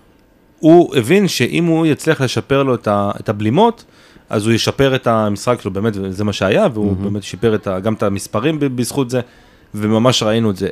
[0.60, 3.84] הוא הבין שאם הוא יצליח לשפר לו את ה- את הבלימות,
[4.30, 7.80] אז הוא ישפר את המשחק שלו, באמת, זה מה שהיה, והוא באמת שיפר את ה-
[7.80, 9.20] גם את המספרים בזכות זה,
[9.76, 10.68] וממש ראינו את זה.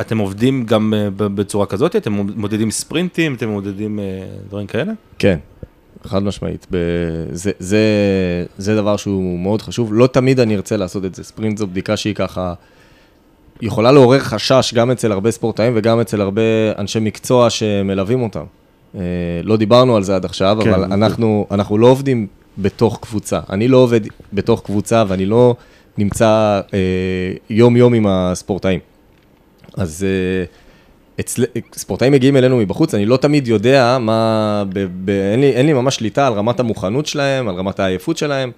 [0.00, 1.96] אתם עובדים גם אה, בצורה כזאת?
[1.96, 3.34] אתם מודדים ספרינטים?
[3.34, 4.04] אתם מודדים אה,
[4.48, 4.92] דברים כאלה?
[5.18, 5.38] כן,
[6.04, 6.66] חד משמעית.
[7.32, 7.78] זה, זה,
[8.58, 9.94] זה דבר שהוא מאוד חשוב.
[9.94, 11.24] לא תמיד אני ארצה לעשות את זה.
[11.24, 12.54] ספרינט זו בדיקה שהיא ככה,
[13.62, 16.42] יכולה לעורר חשש גם אצל הרבה ספורטאים וגם אצל הרבה
[16.78, 18.44] אנשי מקצוע שמלווים אותם.
[18.96, 19.00] אה,
[19.44, 22.26] לא דיברנו על זה עד עכשיו, כן, אבל אנחנו, אנחנו לא עובדים
[22.58, 23.40] בתוך קבוצה.
[23.50, 24.00] אני לא עובד
[24.32, 25.54] בתוך קבוצה ואני לא
[25.98, 26.78] נמצא אה,
[27.50, 28.80] יום-יום עם הספורטאים.
[29.76, 30.44] אז אה,
[31.20, 31.44] אצל...
[31.74, 34.64] ספורטאים מגיעים אלינו מבחוץ, אני לא תמיד יודע מה...
[34.68, 34.86] ב...
[35.04, 35.10] ב...
[35.10, 38.50] אין, לי, אין לי ממש שליטה על רמת המוכנות שלהם, על רמת העייפות שלהם.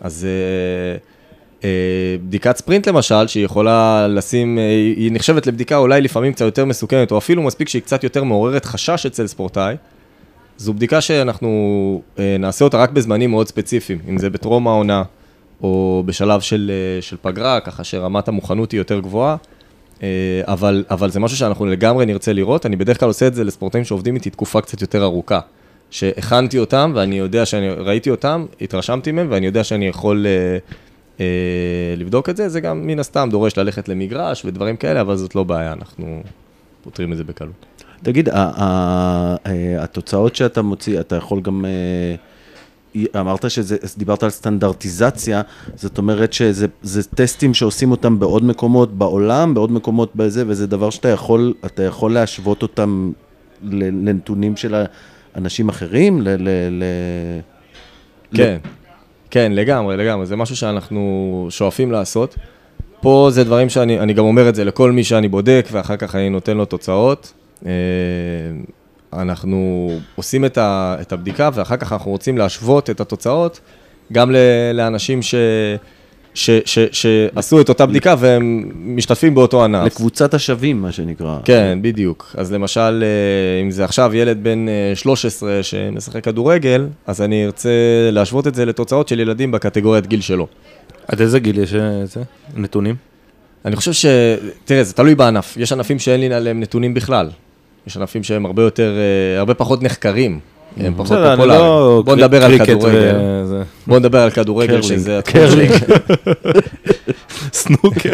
[0.00, 1.17] אז אה, אה,
[2.24, 4.62] בדיקת ספרינט למשל, שהיא יכולה לשים, אה,
[4.96, 8.64] היא נחשבת לבדיקה אולי לפעמים קצת יותר מסוכנת, או אפילו מספיק שהיא קצת יותר מעוררת
[8.64, 9.76] חשש אצל ספורטאי.
[10.56, 15.02] זו בדיקה שאנחנו אה, נעשה אותה רק בזמנים מאוד ספציפיים, אם זה בטרום העונה,
[15.62, 19.36] או בשלב של, אה, של פגרה, ככה שרמת המוכנות היא יותר גבוהה.
[20.02, 20.08] אה,
[20.44, 22.66] אבל, אבל זה משהו שאנחנו לגמרי נרצה לראות.
[22.66, 25.40] אני בדרך כלל עושה את זה לספורטאים שעובדים איתי תקופה קצת יותר ארוכה.
[25.90, 30.58] שהכנתי אותם, ואני יודע שאני ראיתי אותם, התרשמתי מהם, ואני יודע שאני יכול אה, אה,
[31.96, 32.48] לבדוק את זה.
[32.48, 36.22] זה גם מן הסתם דורש ללכת למגרש ודברים כאלה, אבל זאת לא בעיה, אנחנו
[36.82, 37.66] פותרים את זה בקלות.
[38.02, 39.36] תגיד, אה,
[39.78, 41.64] התוצאות שאתה מוציא, אתה יכול גם...
[41.64, 42.14] אה,
[43.16, 45.42] אמרת שזה, דיברת על סטנדרטיזציה,
[45.74, 50.90] זאת אומרת שזה זה טסטים שעושים אותם בעוד מקומות בעולם, בעוד מקומות בזה, וזה דבר
[50.90, 53.12] שאתה יכול, אתה יכול להשוות אותם
[53.62, 54.84] ל- לנתונים של
[55.36, 56.22] אנשים אחרים?
[56.22, 56.28] ל...
[56.28, 56.84] ל, ל
[58.36, 58.58] כן,
[59.30, 60.26] כן, לגמרי, לגמרי.
[60.26, 62.36] זה משהו שאנחנו שואפים לעשות.
[63.00, 66.14] פה זה דברים שאני אני גם אומר את זה לכל מי שאני בודק, ואחר כך
[66.14, 67.32] אני נותן לו תוצאות.
[67.66, 67.72] אה,
[69.12, 73.60] אנחנו עושים את, ה, את הבדיקה, ואחר כך אנחנו רוצים להשוות את התוצאות
[74.12, 74.36] גם ל,
[74.74, 75.34] לאנשים ש,
[76.38, 79.86] ש, ש, שעשו את אותה בדיקה והם משתתפים באותו ענף.
[79.86, 81.38] לקבוצת השווים, מה שנקרא.
[81.44, 82.34] כן, בדיוק.
[82.38, 87.70] אז למשל, אה, אם זה עכשיו ילד בן 13 שמשחק כדורגל, אז אני ארצה
[88.12, 90.46] להשוות את זה לתוצאות של ילדים בקטגוריית גיל שלו.
[91.08, 92.20] עד איזה גיל יש אה, את זה?
[92.56, 92.94] נתונים?
[93.64, 94.06] אני חושב ש...
[94.64, 95.56] תראה, זה תלוי בענף.
[95.56, 97.30] יש ענפים שאין לי עליהם נתונים בכלל.
[97.86, 100.40] יש ענפים שהם הרבה יותר, אה, הרבה פחות נחקרים.
[100.76, 101.60] הם פחות פופולריים.
[101.60, 103.16] לא בוא נדבר על כדורגל.
[103.86, 104.82] בוא נדבר על כדורגל.
[104.82, 105.50] שזה התחום.
[105.50, 105.68] שלי.
[107.52, 108.12] סנוקר.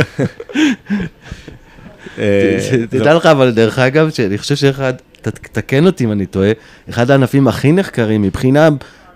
[2.18, 2.58] אה,
[2.90, 4.92] תדע לך, אבל דרך אגב, שאני חושב שאחד,
[5.52, 6.50] תקן אותי אם אני טועה,
[6.90, 8.68] אחד הענפים הכי נחקרים מבחינה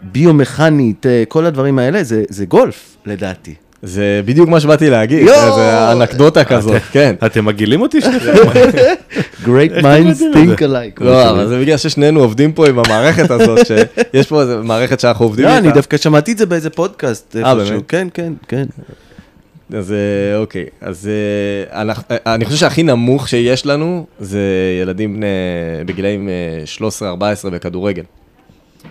[0.03, 3.55] ביומכנית, אה, כל הדברים האלה, זה זה גולף, לדעתי.
[3.83, 5.27] זה בדיוק מה שבאתי להגיד.
[5.27, 7.15] זה אנקדוטה כזאת, כן.
[7.27, 8.33] אתם מגעילים אותי שניכם?
[9.45, 11.01] Great minds think alike.
[11.05, 11.31] לא.
[11.31, 15.45] אבל זה בגלל ששנינו עובדים פה עם המערכת הזאת, שיש פה איזה מערכת שאנחנו עובדים
[15.45, 15.59] לא, איתה.
[15.61, 17.37] אני דווקא שמעתי את זה באיזה פודקאסט.
[17.37, 17.55] איפשהו.
[17.69, 17.83] באמת?
[17.89, 18.65] כן, כן, כן.
[19.75, 21.09] אז אה, אוקיי, אז
[21.73, 24.41] אה, אנחנו- אה, אני חושב שהכי נמוך שיש לנו זה
[24.83, 25.23] ילדים
[25.87, 26.65] בגילאים אה,
[27.47, 28.03] 13-14 בכדורגל.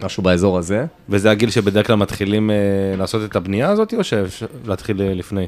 [0.04, 0.86] משהו באזור הזה.
[1.10, 2.56] וזה הגיל שבדרך כלל מתחילים אה,
[2.98, 5.48] לעשות את הבנייה הזאת, או שאפשר להתחיל אה, לפני?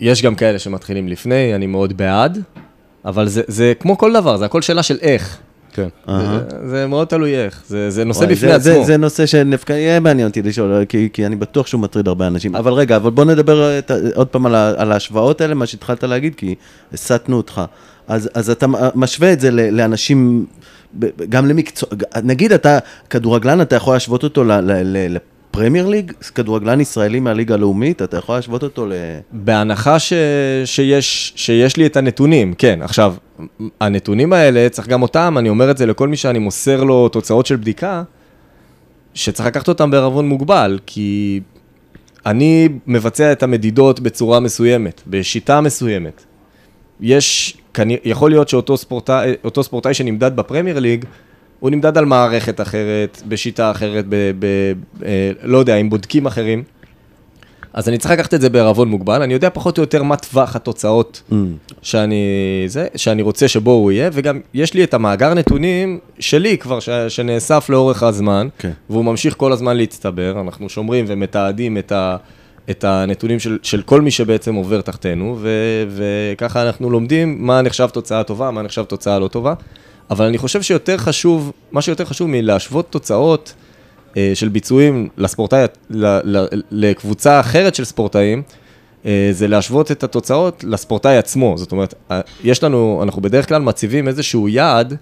[0.00, 2.42] יש גם כאלה שמתחילים לפני, אני מאוד בעד,
[3.04, 5.38] אבל זה, זה כמו כל דבר, זה הכל שאלה של איך.
[5.74, 5.88] כן.
[6.68, 8.84] זה, מאוד תלוי איך, זה, נושא בפני עצמו.
[8.84, 12.56] זה נושא שדווקא יהיה מעניין אותי לשאול, כי- כי אני בטוח שהוא מטריד הרבה אנשים.
[12.56, 13.80] אבל רגע, אבל בוא נדבר אה,
[14.14, 16.54] עוד פעם על ההשוואות האלה, מה שהתחלת להגיד, כי
[16.92, 17.60] הסטנו אותך.
[18.08, 20.46] אז אתה משווה את זה לאנשים,
[21.28, 21.88] גם למקצוע,
[22.22, 22.78] נגיד אתה
[23.10, 24.44] כדורגלן, אתה יכול להשוות אותו
[25.54, 28.92] לפרמייר ליג, כדורגלן ישראלי מהליגה הלאומית, אתה יכול להשוות אותו ל...
[29.32, 30.12] בהנחה ש,
[30.64, 32.78] שיש, שיש לי את הנתונים, כן.
[32.82, 33.14] עכשיו,
[33.80, 37.46] הנתונים האלה, צריך גם אותם, אני אומר את זה לכל מי שאני מוסר לו תוצאות
[37.46, 38.02] של בדיקה,
[39.14, 41.40] שצריך לקחת אותם בערבון מוגבל, כי
[42.26, 46.24] אני מבצע את המדידות בצורה מסוימת, בשיטה מסוימת.
[47.00, 47.56] יש,
[48.04, 51.04] יכול להיות שאותו ספורטאי, אותו ספורטאי שנמדד בפרמייר ליג,
[51.60, 54.46] הוא נמדד על מערכת אחרת, בשיטה אחרת, ב, ב,
[55.04, 56.62] אה, לא יודע, עם בודקים אחרים.
[57.74, 60.56] אז אני צריך לקחת את זה בערבון מוגבל, אני יודע פחות או יותר מה טווח
[60.56, 61.34] התוצאות Mm.
[61.82, 62.24] שאני,
[62.66, 66.88] זה, שאני רוצה שבו הוא יהיה, וגם יש לי את המאגר נתונים שלי כבר, ש,
[66.88, 68.70] שנאסף לאורך הזמן, כן.
[68.90, 72.16] והוא ממשיך כל הזמן להצטבר, אנחנו שומרים ומתעדים את, ה,
[72.70, 75.48] את הנתונים של, של כל מי שבעצם עובר תחתינו, ו,
[75.88, 79.54] וככה אנחנו לומדים מה נחשב תוצאה טובה, מה נחשב תוצאה לא טובה,
[80.10, 83.54] אבל אני חושב שיותר חשוב, מה שיותר חשוב מלהשוות תוצאות,
[84.34, 85.64] של ביצועים לספורטאי,
[86.70, 88.42] לקבוצה אחרת של ספורטאים,
[89.06, 91.54] אה, זה להשוות את התוצאות לספורטאי עצמו.
[91.58, 94.96] זאת אומרת, אה, יש לנו, אנחנו בדרך כלל מציבים איזשהו יעד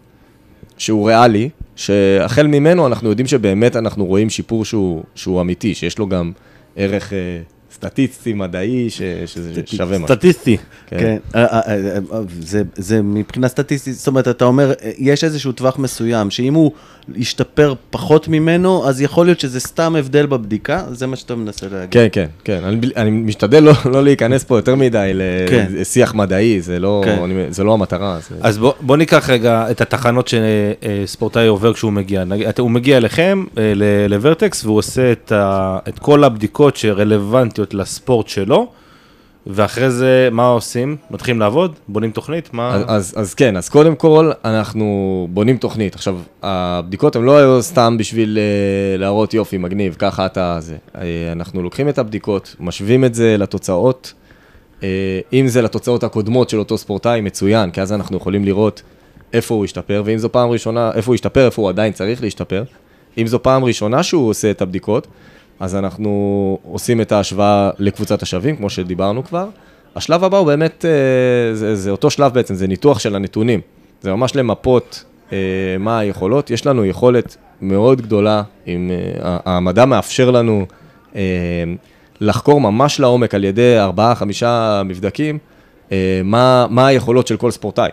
[0.78, 6.08] שהוא ריאלי, שהחל ממנו אנחנו יודעים שבאמת אנחנו רואים שיפור שהוא, שהוא אמיתי, שיש לו
[6.08, 6.32] גם
[6.76, 7.18] ערך אה,
[7.82, 10.14] סטטיסטי, מדעי, ש, שזה שווה משהו.
[10.14, 10.56] סטטיסטי.
[10.86, 15.52] כן, אה, אה, אה, אה, זה, זה מבחינה סטטיסטית, זאת אומרת, אתה אומר, יש איזשהו
[15.52, 16.72] טווח מסוים, שאם הוא
[17.14, 21.90] ישתפר פחות ממנו, אז יכול להיות שזה סתם הבדל בבדיקה, זה מה שאתה מנסה להגיד.
[21.90, 22.64] כן, כן, כן.
[22.64, 25.12] אני, אני משתדל לא, לא להיכנס פה יותר מדי
[25.48, 25.66] כן.
[25.70, 27.18] לשיח מדעי, זה לא, כן.
[27.24, 28.18] אני, זה לא המטרה.
[28.28, 28.34] זה...
[28.40, 32.24] אז בוא, בוא ניקח רגע את התחנות שספורטאי עובר כשהוא מגיע.
[32.58, 38.66] הוא מגיע אליכם, ל- לוורטקס, והוא עושה את, ה, את כל הבדיקות שרלוונטיות לספורט שלו,
[39.46, 40.96] ואחרי זה מה עושים?
[41.10, 41.74] מתחילים לעבוד?
[41.88, 42.54] בונים תוכנית?
[42.54, 42.74] מה...
[42.74, 45.94] אז, אז, אז כן, אז קודם כל אנחנו בונים תוכנית.
[45.94, 50.76] עכשיו, הבדיקות הן לא היו סתם בשביל uh, להראות יופי, מגניב, ככה אתה זה.
[50.94, 50.98] Uh,
[51.32, 54.12] אנחנו לוקחים את הבדיקות, משווים את זה לתוצאות.
[54.80, 54.84] Uh,
[55.32, 58.82] אם זה לתוצאות הקודמות של אותו ספורטאי, מצוין, כי אז אנחנו יכולים לראות
[59.32, 62.64] איפה הוא השתפר, ואם זו פעם ראשונה, איפה הוא השתפר, איפה הוא עדיין צריך להשתפר.
[63.18, 65.06] אם זו פעם ראשונה שהוא עושה את הבדיקות,
[65.62, 69.48] אז אנחנו עושים את ההשוואה לקבוצת השווים, כמו שדיברנו כבר.
[69.96, 73.60] השלב הבא הוא באמת, אה, זה, זה אותו שלב בעצם, זה ניתוח של הנתונים.
[74.00, 75.38] זה ממש למפות אה,
[75.78, 76.50] מה היכולות.
[76.50, 78.90] יש לנו יכולת מאוד גדולה, עם,
[79.22, 80.66] אה, המדע מאפשר לנו
[82.20, 85.38] לחקור ממש לעומק על ידי ארבעה, חמישה מבדקים,
[86.24, 87.90] מה, מה היכולות של כל ספורטאי.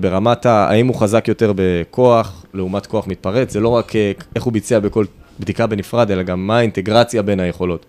[0.00, 0.46] ברמת.
[0.46, 3.92] האם הוא חזק יותר בכוח לעומת כוח מתפרץ, זה לא רק
[4.36, 5.04] איך הוא ביצע בכל,
[5.40, 7.86] בדיקה בנפרד, אלא גם מה האינטגרציה בין היכולות.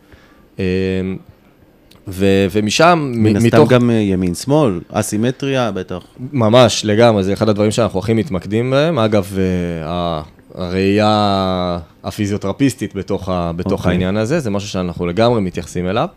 [0.60, 0.64] אה,
[2.08, 3.72] ו- ומשם, מן הסתם מתוך...
[3.72, 6.00] גם אה, ימין-שמאל, אסימטריה, בטח.
[6.34, 9.00] ממש, לגמרי, זה אחד הדברים שאנחנו הכי מתמקדים בהם.
[9.00, 9.44] אגב, אה,
[9.90, 10.22] ה-
[10.56, 13.92] הראייה הפיזיותרפיסטית בתוך, ה- בתוך אוקיי.
[13.92, 16.08] העניין הזה, זה משהו שאנחנו לגמרי מתייחסים אליו.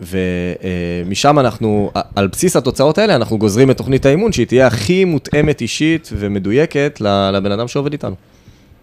[0.00, 5.60] ומשם אנחנו, על בסיס התוצאות האלה, אנחנו גוזרים את תוכנית האימון, שהיא תהיה הכי מותאמת
[5.60, 6.98] אישית ומדויקת
[7.32, 8.14] לבן אדם שעובד איתנו.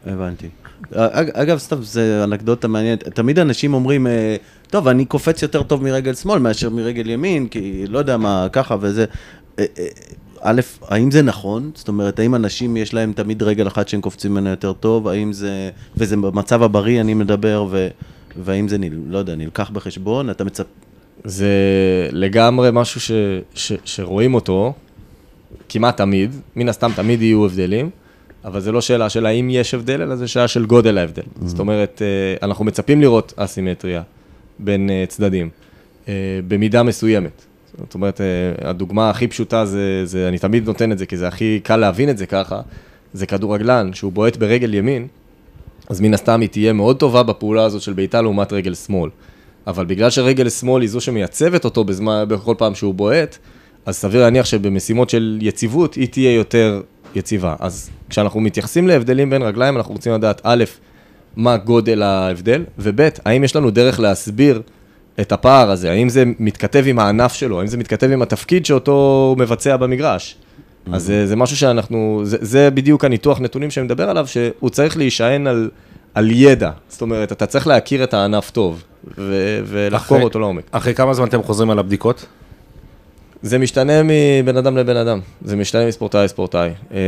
[0.06, 0.48] הבנתי.
[0.96, 3.04] אג- אגב, סתם, זה אנקדוטה מעניינת.
[3.04, 4.36] תמיד אנשים אומרים, אה,
[4.70, 8.76] טוב, אני קופץ יותר טוב מרגל שמאל מאשר מרגל ימין, כי לא יודע מה, ככה
[8.82, 9.06] וזה.
[9.60, 9.88] אה, אה,
[10.42, 11.72] א', האם זה נכון?
[11.76, 15.08] זאת אומרת, האם אנשים יש להם תמיד רגל אחת שהם קופצים ממנה יותר טוב?
[15.08, 17.88] האם זה, וזה במצב הבריא אני מדבר, ו,
[18.44, 20.30] והאם זה, נל- לא יודע, נלקח בחשבון?
[20.30, 20.66] אתה מצפ...
[21.24, 21.48] זה
[22.12, 23.12] לגמרי משהו ש,
[23.54, 24.74] ש, שרואים אותו
[25.70, 27.90] כמעט תמיד, מן הסתם תמיד יהיו הבדלים,
[28.46, 31.22] אבל זה לא שאלה של האם יש הבדל, אלא זה שאלה של גודל ההבדל.
[31.22, 31.46] Mm-hmm.
[31.46, 34.02] זאת אומרת, אה, אנחנו מצפים לראות אסימטריה
[34.60, 35.50] בין אה, צדדים,
[36.08, 36.14] אה,
[36.48, 37.46] במידה מסוימת.
[37.78, 38.22] זאת אומרת,
[38.62, 42.10] הדוגמה הכי פשוטה זה, זה, אני תמיד נותן את זה, כי זה הכי קל להבין
[42.10, 42.62] את זה ככה,
[43.14, 45.08] זה כדורגלן, שהוא בועט ברגל ימין,
[45.90, 49.10] אז מן הסתם היא תהיה מאוד טובה בפעולה הזאת של בעיטה לעומת רגל שמאל.
[49.68, 53.38] אבל בגלל שרגל שמאל היא זו שמייצבת אותו בזמן, בכל פעם שהוא בועט,
[53.86, 56.82] אז סביר להניח שבמשימות של יציבות היא תהיה יותר
[57.16, 57.56] יציבה.
[57.60, 60.64] אז כשאנחנו מתייחסים להבדלים בין רגליים, אנחנו רוצים לדעת, א',
[61.36, 64.62] מה גודל ההבדל, וב', האם יש לנו דרך להסביר
[65.22, 68.92] את הפער הזה, האם זה מתכתב עם הענף שלו, האם זה מתכתב עם התפקיד שאותו
[69.32, 70.36] הוא מבצע במגרש.
[70.94, 74.98] אז זה, זה משהו שאנחנו, זה, זה בדיוק הניתוח נתונים שאני מדבר עליו, שהוא צריך
[74.98, 75.70] להישען על,
[76.14, 76.72] על ידע.
[76.90, 78.84] זאת אומרת, אתה צריך להכיר את הענף טוב,
[79.18, 80.64] ו, ולחקור אחרי- אותו לעומק.
[80.72, 82.26] אחרי כמה זמן אתם חוזרים על הבדיקות?
[83.42, 86.70] זה משתנה מבן אדם לבן אדם, זה משתנה מספורטאי לספורטאי.
[86.94, 87.00] אה,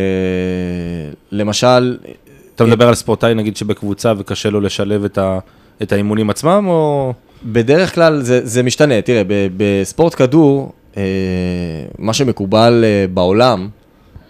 [1.31, 1.97] למשל,
[2.55, 5.39] אתה מדבר על ספורטאי נגיד שבקבוצה וקשה לו לשלב את, ה,
[5.81, 7.13] את האימונים עצמם, או...
[7.43, 9.23] בדרך כלל זה, זה משתנה, תראה,
[9.57, 11.03] בספורט כדור, אה,
[11.99, 13.69] מה שמקובל אה, בעולם,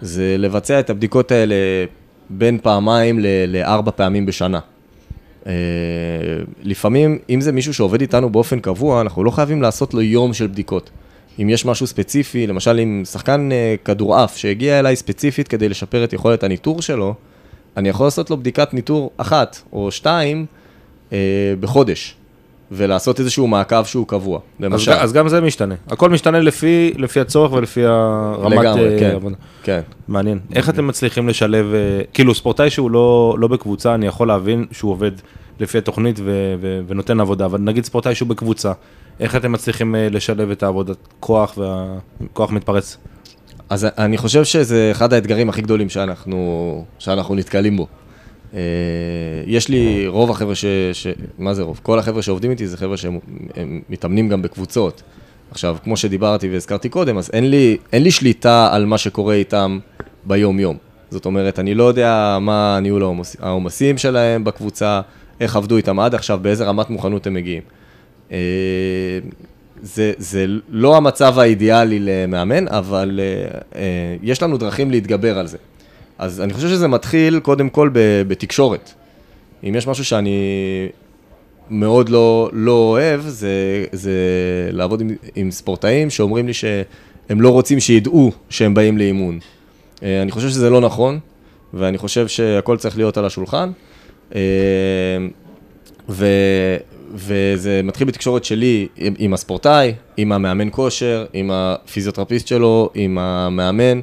[0.01, 1.55] זה לבצע את הבדיקות האלה
[2.29, 4.59] בין פעמיים ל, לארבע פעמים בשנה.
[5.47, 5.53] אה,
[6.63, 10.47] לפעמים, אם זה מישהו שעובד איתנו באופן קבוע, אנחנו לא חייבים לעשות לו יום של
[10.47, 10.89] בדיקות.
[11.39, 16.13] אם יש משהו ספציפי, למשל אם שחקן אה, כדורעף שהגיע אליי ספציפית כדי לשפר את
[16.13, 17.15] יכולת הניטור שלו,
[17.77, 20.45] אני יכול לעשות לו בדיקת ניטור אחת או שתיים
[21.13, 21.17] אה,
[21.59, 22.15] בחודש,
[22.71, 24.37] ולעשות איזשהו מעקב שהוא קבוע.
[24.37, 25.75] אז, למשל, אז גם זה משתנה.
[25.87, 29.35] הכל משתנה לפי, לפי הצורך ולפי הרמת לגמרי, אה, כן, עבודה.
[29.63, 29.81] כן.
[30.07, 30.39] מעניין.
[30.55, 34.91] איך אתם מצליחים לשלב, אה, כאילו ספורטאי שהוא לא, לא בקבוצה, אני יכול להבין שהוא
[34.91, 35.11] עובד
[35.59, 38.71] לפי התוכנית ו, ו, ונותן עבודה, אבל נגיד ספורטאי שהוא בקבוצה,
[39.19, 42.97] איך אתם מצליחים אה, לשלב את העבודת כוח והכוח מתפרץ?
[43.69, 47.87] אז אני חושב שזה אחד האתגרים הכי גדולים שאנחנו, שאנחנו נתקלים בו.
[48.53, 48.59] אה,
[49.45, 51.07] יש לי רוב החבר'ה ש, ש...
[51.39, 51.79] מה זה רוב?
[51.83, 53.19] כל החבר'ה שעובדים איתי זה חבר'ה שהם
[53.55, 55.03] הם מתאמנים גם בקבוצות.
[55.51, 59.79] עכשיו, כמו שדיברתי והזכרתי קודם, אז אין לי, אין לי שליטה על מה שקורה איתם
[60.25, 60.77] ביום-יום.
[61.09, 65.01] זאת אומרת, אני לא יודע מה ניהול העומס- העומסים שלהם בקבוצה,
[65.39, 67.61] איך עבדו איתם עד עכשיו, באיזה רמת מוכנות הם מגיעים.
[68.31, 68.37] אה,
[69.81, 75.57] זה, זה לא המצב האידיאלי למאמן, אבל אה, אה, יש לנו דרכים להתגבר על זה.
[76.17, 77.89] אז אני חושב שזה מתחיל קודם כל
[78.27, 78.93] בתקשורת.
[79.63, 80.39] אם יש משהו שאני
[81.69, 84.11] מאוד לא, לא אוהב, זה, זה
[84.71, 89.39] לעבוד עם, עם ספורטאים שאומרים לי שהם לא רוצים שידעו שהם באים לאימון.
[90.01, 91.19] אני חושב שזה לא נכון,
[91.73, 93.71] ואני חושב שהכל צריך להיות על השולחן.
[96.09, 96.25] ו,
[97.13, 103.99] וזה מתחיל בתקשורת שלי עם, עם הספורטאי, עם המאמן כושר, עם הפיזיותרפיסט שלו, עם המאמן,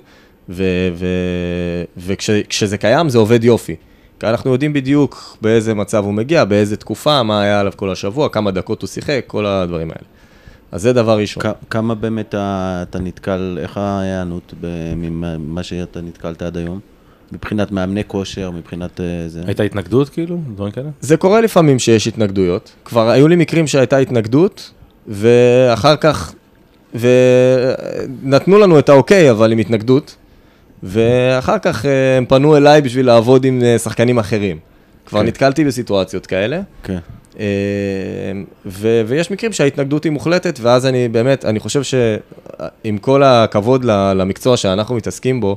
[1.96, 3.76] וכשזה קיים זה עובד יופי.
[4.20, 8.28] כי אנחנו יודעים בדיוק באיזה מצב הוא מגיע, באיזה תקופה, מה היה עליו כל השבוע,
[8.28, 10.06] כמה דקות הוא שיחק, כל הדברים האלה.
[10.72, 11.42] אז זה דבר ראשון.
[11.70, 14.54] כמה באמת אתה נתקל, איך ההיענות
[14.96, 16.80] ממה שאתה נתקלת עד היום?
[17.32, 19.42] מבחינת מאמני כושר, מבחינת אה, זה?
[19.46, 20.38] הייתה התנגדות כאילו?
[20.54, 20.88] דברים כאלה?
[21.00, 22.72] זה קורה לפעמים שיש התנגדויות.
[22.84, 24.70] כבר היו לי מקרים שהייתה התנגדות,
[25.08, 26.32] ואחר כך,
[26.94, 30.16] ונתנו לנו את האוקיי, אבל עם התנגדות,
[30.82, 34.58] ואחר כך אה, הם פנו אליי בשביל לעבוד עם אה, שחקנים אחרים.
[35.06, 35.26] כבר כן.
[35.26, 36.60] נתקלתי בסיטואציות כאלה.
[36.82, 36.98] כן.
[38.66, 44.56] ו- ויש מקרים שההתנגדות היא מוחלטת, ואז אני באמת, אני חושב שעם כל הכבוד למקצוע
[44.56, 45.56] שאנחנו מתעסקים בו,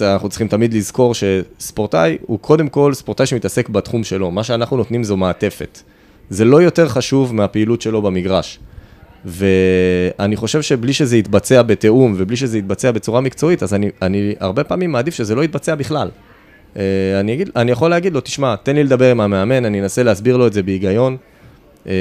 [0.00, 4.30] אנחנו צריכים תמיד לזכור שספורטאי הוא קודם כל ספורטאי שמתעסק בתחום שלו.
[4.30, 5.78] מה שאנחנו נותנים זו מעטפת.
[6.30, 8.58] זה לא יותר חשוב מהפעילות שלו במגרש.
[9.24, 14.64] ואני חושב שבלי שזה יתבצע בתיאום ובלי שזה יתבצע בצורה מקצועית, אז אני, אני הרבה
[14.64, 16.08] פעמים מעדיף שזה לא יתבצע בכלל.
[16.76, 20.02] אה, אני, אגיד, אני יכול להגיד לו, תשמע, תן לי לדבר עם המאמן, אני אנסה
[20.02, 21.16] להסביר לו את זה בהיגיון.
[21.86, 21.92] אה,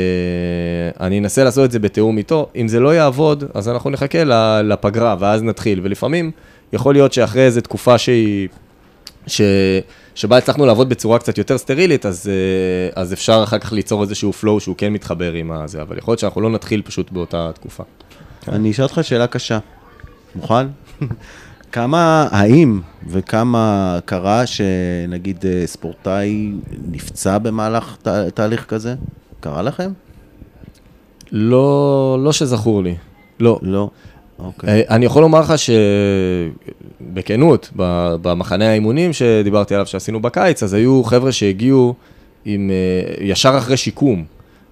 [0.99, 2.49] אני אנסה לעשות את זה בתיאום איתו.
[2.55, 4.23] אם זה לא יעבוד, אז אנחנו נחכה
[4.63, 5.79] לפגרה, ואז נתחיל.
[5.83, 6.31] ולפעמים,
[6.73, 8.47] יכול להיות שאחרי איזו תקופה שהיא...
[9.27, 9.41] ש...
[10.15, 14.31] שבה הצלחנו לעבוד בצורה קצת יותר סטרילית, אז, אה, אז אפשר אחר כך ליצור איזשהו
[14.41, 17.83] flow שהוא כן מתחבר עם הזה, אבל יכול להיות שאנחנו לא נתחיל פשוט באותה תקופה.
[18.47, 19.59] אני אשאל אותך שאלה קשה.
[20.35, 20.67] מוכן?
[21.71, 26.51] כמה, האם וכמה קרה שנגיד אה, ספורטאי
[26.91, 28.95] נפצע במהלך ת, תהליך כזה?
[29.39, 29.91] קרה לכם?
[31.31, 32.95] לא, לא שזכור לי,
[33.39, 33.59] לא.
[33.61, 33.89] לא.
[34.43, 34.69] אוקיי.
[34.69, 35.53] אה, אני יכול לומר לך
[37.01, 37.69] שבכנות,
[38.21, 41.93] במחנה האימונים שדיברתי עליו שעשינו בקיץ, אז היו חבר'ה שהגיעו
[42.45, 44.23] עם, אה, ישר אחרי שיקום,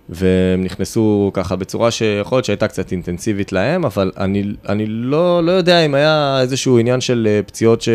[0.09, 5.51] והם נכנסו ככה בצורה שיכול להיות שהייתה קצת אינטנסיבית להם, אבל אני, אני לא, לא
[5.51, 7.89] יודע אם היה איזשהו עניין של אה, פציעות ש,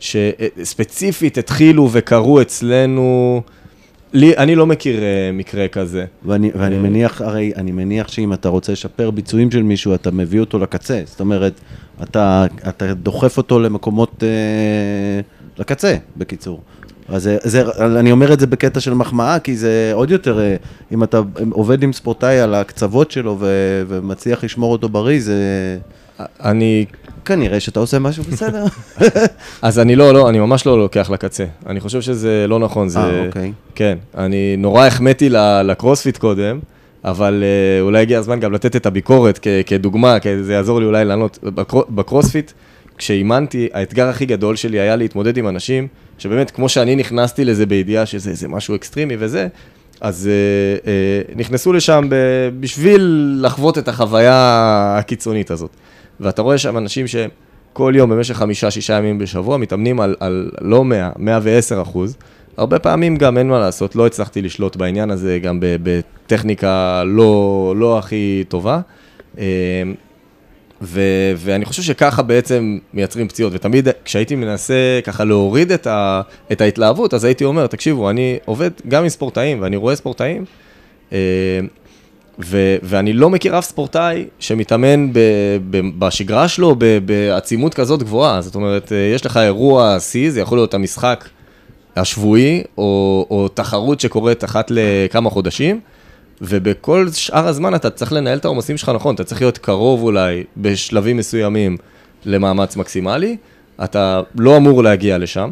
[0.00, 3.42] שספציפית התחילו וקרו אצלנו.
[4.14, 6.04] לי, אני לא מכיר אה, מקרה כזה.
[6.24, 10.40] ואני, ואני מניח, הרי אני מניח שאם אתה רוצה לשפר ביצועים של מישהו, אתה מביא
[10.40, 11.02] אותו לקצה.
[11.06, 11.52] זאת אומרת,
[12.02, 15.20] אתה, אתה דוחף אותו למקומות, אה,
[15.58, 16.60] לקצה, בקיצור.
[17.08, 17.64] אז זה, זה,
[17.98, 20.56] אני אומר את זה בקטע של מחמאה, כי זה עוד יותר, אה,
[20.92, 23.46] אם אתה עובד עם ספורטאי על הקצוות שלו ו,
[23.88, 25.38] ומצליח לשמור אותו בריא, זה
[26.20, 26.84] אני
[27.24, 28.64] כנראה שאתה עושה משהו בסדר.
[29.62, 31.44] אז אני לא, לא, אני ממש לא לוקח לקצה.
[31.66, 32.88] אני חושב שזה לא נכון.
[32.88, 32.98] זה...
[32.98, 33.52] אה, אוקיי.
[33.74, 35.28] כן, אני נורא החמאתי
[35.64, 36.58] לקרוספיט קודם,
[37.04, 40.86] אבל אה, אולי הגיע הזמן גם לתת את הביקורת כ- כדוגמה, כי זה יעזור לי
[40.86, 41.38] אולי לענות.
[41.42, 42.52] בקרו- בקרוספיט,
[42.98, 45.88] כשאימנתי, האתגר הכי גדול שלי היה להתמודד עם אנשים,
[46.18, 49.46] שבאמת, כמו שאני נכנסתי לזה בידיעה שזה משהו אקסטרימי וזה,
[50.00, 50.32] אז אה,
[50.90, 52.14] אה, נכנסו לשם ב-
[52.60, 54.34] בשביל לחוות את החוויה
[54.98, 55.70] הקיצונית הזאת.
[56.24, 61.10] ואתה רואה שם אנשים שכל יום במשך חמישה-שישה ימים בשבוע מתאמנים על, על לא 100,
[61.16, 62.16] 110 אחוז.
[62.56, 67.98] הרבה פעמים גם אין מה לעשות, לא הצלחתי לשלוט בעניין הזה, גם בטכניקה לא, לא
[67.98, 68.80] הכי טובה.
[69.38, 69.44] אה,
[70.82, 76.20] ו- ואני חושב שככה בעצם מייצרים פציעות, ותמיד כשהייתי מנסה ככה להוריד את, ה-
[76.52, 80.44] את ההתלהבות, אז הייתי אומר, תקשיבו, אני עובד גם עם ספורטאים, ואני רואה ספורטאים,
[81.12, 81.18] אה,
[82.38, 85.18] ו- ואני לא מכיר אף ספורטאי שמתאמן ב-
[85.70, 88.40] ב- בשגרה שלו ב- בעצימות כזאת גבוהה.
[88.40, 91.28] זאת אומרת, אה, יש לך אירוע שיא, זה יכול להיות המשחק
[91.96, 95.80] השבועי, או, או תחרות שקורית אחת לכמה חודשים,
[96.40, 100.44] ובכל שאר הזמן אתה צריך לנהל את העומסים שלך נכון, אתה צריך להיות קרוב אולי
[100.56, 101.76] בשלבים מסוימים
[102.24, 103.36] למאמץ מקסימלי,
[103.84, 105.50] אתה לא אמור להגיע לשם.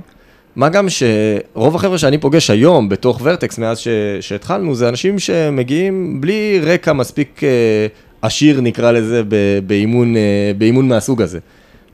[0.57, 3.89] מה גם שרוב החבר'ה שאני פוגש היום בתוך ורטקס מאז ש...
[4.21, 7.87] שהתחלנו, זה אנשים שמגיעים בלי רקע מספיק אה,
[8.23, 9.59] עשיר נקרא לזה ב...
[9.67, 11.39] באימון, אה, באימון מהסוג הזה.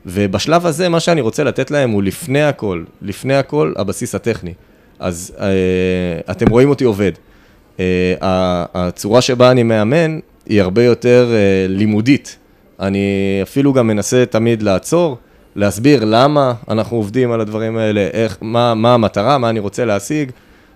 [0.05, 4.53] ובשלב הזה מה שאני רוצה לתת להם הוא לפני הכל, לפני הכל הבסיס הטכני.
[4.99, 7.11] אז אה, אתם רואים אותי עובד.
[7.79, 8.13] אה,
[8.73, 12.37] הצורה שבה אני מאמן היא הרבה יותר אה, לימודית.
[12.79, 15.17] אני אפילו גם מנסה תמיד לעצור,
[15.55, 20.31] להסביר למה אנחנו עובדים על הדברים האלה, איך, מה, מה המטרה, מה אני רוצה להשיג,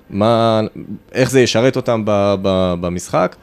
[0.10, 0.62] מה,
[1.12, 3.36] איך זה ישרת אותם ב, ב, במשחק,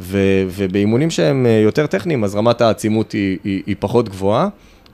[0.00, 0.18] ו,
[0.50, 4.48] ובאימונים שהם אה, יותר טכניים, אז רמת העצימות היא, היא, היא פחות גבוהה,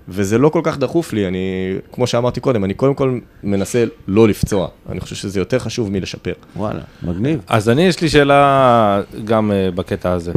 [0.09, 4.29] וזה לא כל כך דחוף לי, אני, כמו שאמרתי קודם, אני קודם כל מנסה לא
[4.29, 6.33] לפצוע, אני חושב שזה יותר חשוב מלשפר.
[6.57, 7.41] וואלה, מגניב.
[7.49, 10.33] אז אני, יש לי שאלה גם אה, בקטע הזה.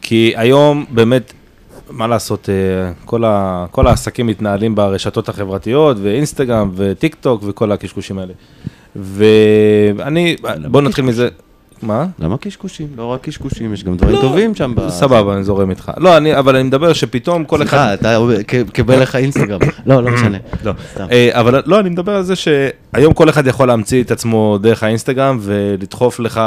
[0.00, 1.32] כי היום באמת,
[1.90, 8.18] מה לעשות, אה, כל, ה, כל העסקים מתנהלים ברשתות החברתיות, ואינסטגרם, וטיק טוק, וכל הקשקושים
[8.18, 8.32] האלה.
[8.96, 10.36] ואני,
[10.70, 11.28] בואו נתחיל מזה.
[11.84, 12.06] מה?
[12.18, 12.86] למה קשקושים?
[12.96, 14.74] לא רק קשקושים, יש גם דברים טובים שם.
[14.88, 15.92] סבבה, אני זורם איתך.
[15.96, 17.66] לא, אני, אבל אני מדבר שפתאום כל אחד...
[17.66, 18.18] סליחה, אתה
[18.72, 19.60] קיבל לך אינסטגרם.
[19.86, 20.38] לא, לא משנה.
[20.64, 20.72] לא.
[21.12, 24.82] אה, אבל לא, אני מדבר על זה שהיום כל אחד יכול להמציא את עצמו דרך
[24.82, 26.40] האינסטגרם ולדחוף לך,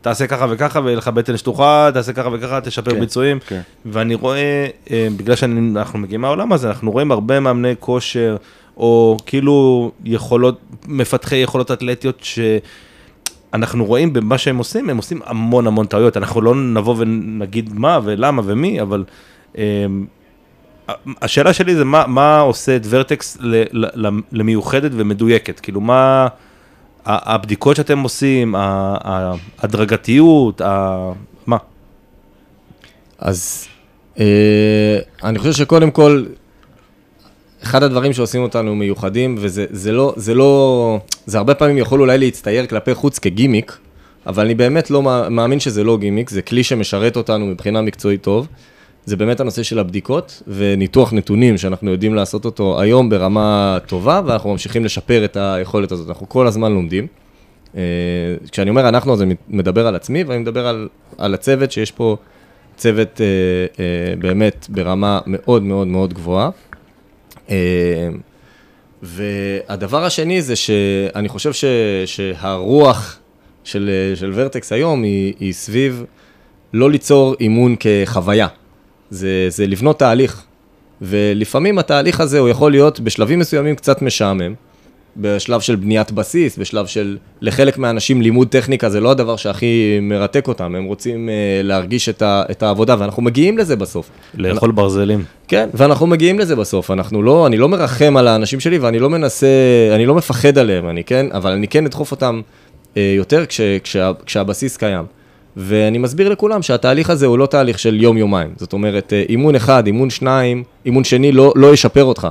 [0.00, 3.38] תעשה ככה וככה ויהיה לך בטן שטוחה, תעשה ככה וככה, תשפר כן, ביצועים.
[3.46, 3.60] כן.
[3.86, 8.36] ואני רואה, אה, בגלל שאנחנו מגיעים מהעולם הזה, אנחנו רואים הרבה מאמני כושר,
[8.76, 10.58] או כאילו יכולות,
[10.88, 12.38] מפתחי יכולות אתלטיות ש...
[13.54, 17.98] אנחנו רואים במה שהם עושים, הם עושים המון המון טעויות, אנחנו לא נבוא ונגיד מה
[18.04, 19.04] ולמה ומי, אבל
[19.58, 20.06] אמ,
[21.22, 26.28] השאלה שלי זה מה, מה עושה את ורטקס ל- ל- למיוחדת ומדויקת, כאילו מה
[27.06, 30.60] הבדיקות שאתם עושים, ההדרגתיות,
[31.46, 31.56] מה?
[33.18, 33.68] אז
[34.20, 34.24] אה,
[35.24, 36.24] אני חושב שקודם כל,
[37.62, 42.18] אחד הדברים שעושים אותנו מיוחדים, וזה זה לא, זה לא, זה הרבה פעמים יכול אולי
[42.18, 43.78] להצטייר כלפי חוץ כגימיק,
[44.26, 48.22] אבל אני באמת לא מא- מאמין שזה לא גימיק, זה כלי שמשרת אותנו מבחינה מקצועית
[48.22, 48.46] טוב.
[49.04, 54.50] זה באמת הנושא של הבדיקות וניתוח נתונים שאנחנו יודעים לעשות אותו היום ברמה טובה, ואנחנו
[54.50, 56.08] ממשיכים לשפר את היכולת הזאת.
[56.08, 57.06] אנחנו כל הזמן לומדים.
[57.76, 57.80] אה,
[58.52, 60.88] כשאני אומר אנחנו, אז אני מדבר על עצמי, ואני מדבר על,
[61.18, 62.16] על הצוות, שיש פה
[62.76, 63.26] צוות אה,
[63.84, 66.50] אה, באמת ברמה מאוד מאוד מאוד גבוהה.
[67.50, 68.08] אה,
[69.02, 71.64] והדבר השני זה שאני חושב ש,
[72.06, 73.18] שהרוח
[73.64, 76.04] של, של ורטקס היום היא, היא סביב
[76.72, 78.46] לא ליצור אימון כחוויה.
[79.10, 80.42] זה, זה לבנות תהליך.
[81.02, 84.54] ולפעמים התהליך הזה הוא יכול להיות בשלבים מסוימים קצת משעמם.
[85.16, 90.48] בשלב של בניית בסיס, בשלב של, לחלק מהאנשים לימוד טכניקה זה לא הדבר שהכי מרתק
[90.48, 94.10] אותם, הם רוצים uh, להרגיש את, ה, את העבודה, ואנחנו מגיעים לזה בסוף.
[94.34, 95.24] לאכול ברזלים.
[95.48, 99.10] כן, ואנחנו מגיעים לזה בסוף, אנחנו לא, אני לא מרחם על האנשים שלי ואני לא
[99.10, 99.46] מנסה,
[99.94, 102.40] אני לא מפחד עליהם, אני כן, אבל אני כן אדחוף אותם
[102.94, 105.04] uh, יותר כש, כשה, כשהבסיס קיים.
[105.56, 109.86] ואני מסביר לכולם שהתהליך הזה הוא לא תהליך של יום-יומיים, זאת אומרת, uh, אימון אחד,
[109.86, 112.28] אימון שניים, אימון שני לא, לא ישפר אותך.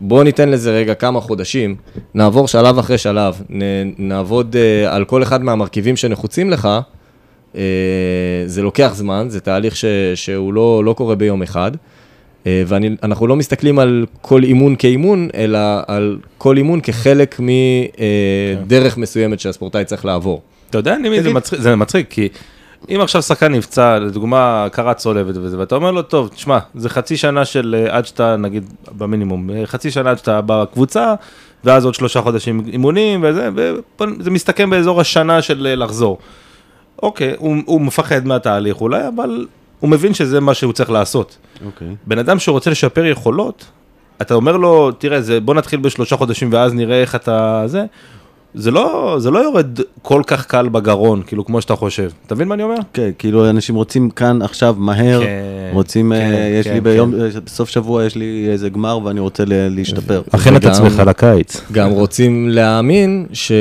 [0.00, 1.76] בוא ניתן לזה רגע כמה חודשים,
[2.14, 3.62] נעבור שלב אחרי שלב, נ,
[3.98, 6.68] נעבוד uh, על כל אחד מהמרכיבים שנחוצים לך,
[7.52, 7.56] uh,
[8.46, 9.84] זה לוקח זמן, זה תהליך ש,
[10.14, 15.58] שהוא לא, לא קורה ביום אחד, uh, ואנחנו לא מסתכלים על כל אימון כאימון, אלא
[15.86, 20.42] על כל אימון כחלק מדרך uh, מסוימת שהספורטאי צריך לעבור.
[20.70, 22.28] אתה יודע, אני, זה, מצחיק, זה מצחיק, כי
[22.88, 27.16] אם עכשיו שחקן נפצע, לדוגמה, קרה צולבת וזה, ואתה אומר לו, טוב, תשמע, זה חצי
[27.16, 31.14] שנה של אה, עד שאתה, נגיד, במינימום, אה, חצי שנה עד שאתה בקבוצה,
[31.64, 36.18] ואז עוד שלושה חודשים אימונים וזה, וזה מסתכם באזור השנה של אה, לחזור.
[37.02, 39.46] אוקיי, הוא, הוא מפחד מהתהליך אולי, אבל
[39.80, 41.38] הוא מבין שזה מה שהוא צריך לעשות.
[41.66, 41.88] אוקיי.
[42.06, 43.64] בן אדם שרוצה לשפר יכולות,
[44.22, 47.84] אתה אומר לו, תראה, זה, בוא נתחיל בשלושה חודשים ואז נראה איך אתה זה,
[48.58, 49.66] זה לא, זה לא יורד
[50.02, 52.10] כל כך קל בגרון, כאילו, כמו שאתה חושב.
[52.26, 52.74] אתה מבין מה אני אומר?
[52.92, 57.14] כן, כאילו אנשים רוצים כאן עכשיו מהר, כן, רוצים, אה, כן, יש כן, לי ביום,
[57.44, 60.22] בסוף שבוע יש לי איזה גמר ואני רוצה ל- להשתפר.
[60.32, 61.60] הכין את וגם- עצמך לקיץ.
[61.72, 63.52] גם רוצים להאמין ש...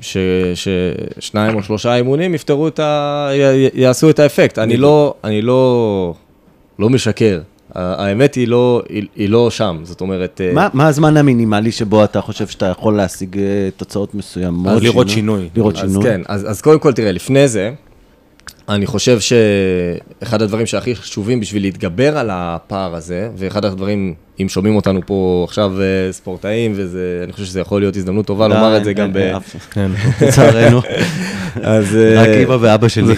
[0.00, 0.16] ש...
[0.54, 3.28] ששניים או שלושה אימונים יפתרו את ה...
[3.32, 3.68] י...
[3.80, 4.58] יעשו את האפקט.
[4.58, 6.14] אני לא, אני לא,
[6.78, 7.40] לא משקר.
[7.74, 10.40] ה- האמת היא לא, היא, היא לא שם, זאת אומרת...
[10.44, 13.42] אה, מה, מה הזמן המינימלי שבו אתה חושב שאתה יכול להשיג אה,
[13.76, 14.72] תוצאות מסוימות?
[14.72, 15.48] אז לראות שינוי.
[15.56, 16.02] לראות אז שינוי.
[16.04, 17.72] כן, אז, אז קודם כל, תראה, לפני זה,
[18.70, 24.76] אני חושב שאחד הדברים שהכי חשובים בשביל להתגבר על הפער הזה, ואחד הדברים, אם שומעים
[24.76, 28.84] אותנו פה עכשיו אה, ספורטאים, וזה, אני חושב שזה יכול להיות הזדמנות טובה לומר את
[28.84, 29.16] זה גם ב...
[29.16, 29.90] אף- כן.
[30.26, 30.80] לצערנו,
[31.62, 31.96] אז...
[31.96, 33.14] אה, רק אמא ואבא שלי.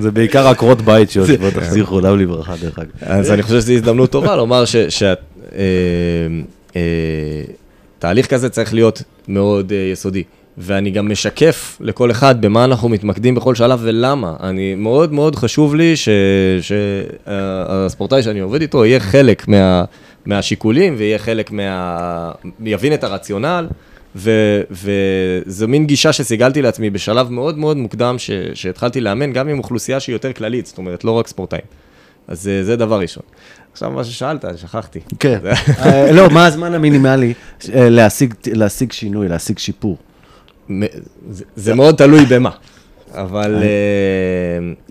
[0.00, 1.52] זה בעיקר עקרות בית שיושבות.
[1.62, 2.90] זיכרונם לברכה, דרך אגב.
[3.02, 4.64] אז אני חושב שזו הזדמנות טובה לומר
[7.98, 10.22] שתהליך כזה צריך להיות מאוד אה, יסודי.
[10.58, 14.34] ואני גם משקף לכל אחד במה אנחנו מתמקדים בכל שלב ולמה.
[14.42, 15.94] אני, מאוד מאוד חשוב לי
[16.60, 19.84] שהספורטאי שאני עובד איתו יהיה חלק מה,
[20.26, 22.32] מהשיקולים ויהיה חלק מה...
[22.64, 23.66] יבין את הרציונל.
[24.16, 29.58] ו- וזו מין גישה שסיגלתי לעצמי בשלב מאוד מאוד מוקדם ש- שהתחלתי לאמן גם עם
[29.58, 31.60] אוכלוסייה שהיא יותר כללית, זאת אומרת, לא רק ספורטאים.
[32.28, 33.22] אז אה, זה דבר ראשון.
[33.72, 35.00] עכשיו, מה ששאלת, שכחתי.
[35.20, 35.38] כן.
[35.84, 37.32] אה, לא, מה הזמן המינימלי
[37.74, 39.96] אה, להשיג- להשיג שינוי, להשיג שיפור?
[41.30, 42.50] זה- זה מאוד תלוי במה,
[43.14, 43.54] אבל...
[43.62, 43.68] אה,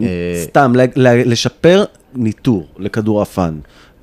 [0.05, 1.83] אה, סתם, לשפר
[2.15, 3.55] ניטור לכדורעפן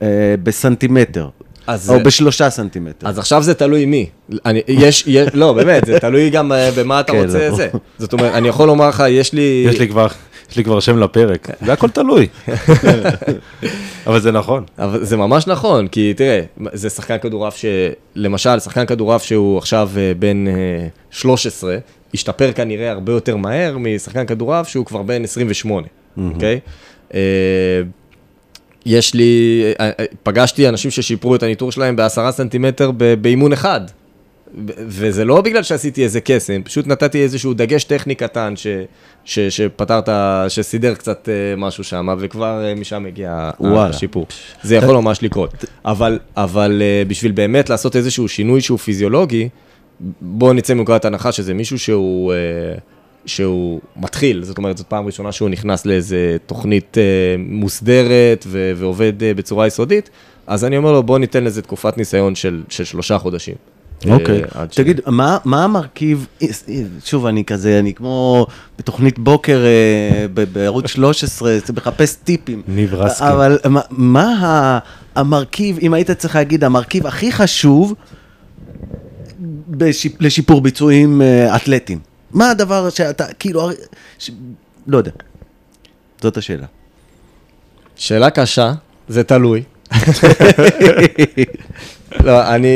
[0.03, 0.07] אה,
[0.43, 1.29] בסנטימטר,
[1.67, 3.09] אז או בשלושה סנטימטר.
[3.09, 4.07] אז עכשיו זה תלוי מי.
[4.47, 7.57] אני, יש, יש, לא, באמת, זה תלוי גם במה אתה כן, רוצה לא.
[7.57, 7.69] זה.
[7.99, 9.65] זאת אומרת, אני יכול לומר לך, יש לי...
[9.69, 10.07] יש לי כבר,
[10.51, 11.49] יש לי כבר שם לפרק.
[11.65, 12.27] זה הכל תלוי.
[14.07, 14.65] אבל זה נכון.
[14.79, 16.41] אבל זה ממש נכון, כי תראה,
[16.73, 17.65] זה שחקן כדורעף ש...
[18.15, 20.53] למשל, שחקן כדורעף שהוא עכשיו אה, בן אה,
[21.11, 21.77] 13,
[22.15, 25.87] השתפר כנראה הרבה יותר מהר משחקן כדורעף שהוא כבר בן 28,
[26.19, 26.61] אוקיי?
[27.15, 27.21] אה,
[28.87, 32.91] יש לי, אה, אה, פגשתי אנשים ששיפרו את הניטור שלהם בעשרה סנטימטר
[33.21, 33.81] באימון אחד.
[34.67, 38.67] וזה לא בגלל שעשיתי איזה קסם, פשוט נתתי איזשהו דגש טכני קטן ש,
[39.25, 40.09] ש, שפתרת,
[40.49, 43.87] שסידר קצת אה, משהו שם, וכבר אה, משם הגיע וואלה.
[43.87, 44.27] השיפור.
[44.63, 45.65] זה יכול ממש לקרות.
[45.85, 49.49] אבל, אבל אה, בשביל באמת לעשות איזשהו שינוי שהוא פיזיולוגי,
[50.21, 52.33] בואו נצא מנקודת הנחה שזה מישהו שהוא,
[53.27, 57.03] שהוא מתחיל, זאת אומרת, זאת פעם ראשונה שהוא נכנס לאיזה תוכנית אה,
[57.39, 60.11] מוסדרת ו- ועובד אה, בצורה יסודית,
[60.47, 63.55] אז אני אומר לו, בוא ניתן לזה תקופת ניסיון של, של שלושה חודשים.
[64.07, 64.43] אה, אוקיי.
[64.71, 66.27] ש- תגיד, מה מה המרכיב,
[67.05, 68.47] שוב, אני כזה, אני כמו
[68.79, 72.63] בתוכנית בוקר אה, בערוץ 13, זה מחפש טיפים.
[72.69, 73.27] ניב רסקין.
[73.27, 74.79] אבל מה- מה
[75.15, 77.95] המרכיב, אם היית צריך להגיד, המרכיב הכי חשוב
[79.71, 81.99] בשיפ- לשיפור ביצועים אה, אתלטיים?
[82.31, 83.71] מה הדבר שאתה, כאילו,
[84.19, 84.31] ש-
[84.87, 85.11] לא יודע.
[86.23, 86.67] זאת השאלה.
[87.97, 88.73] שאלה קשה,
[89.09, 89.63] זה תלוי.
[92.25, 92.69] לא, אני...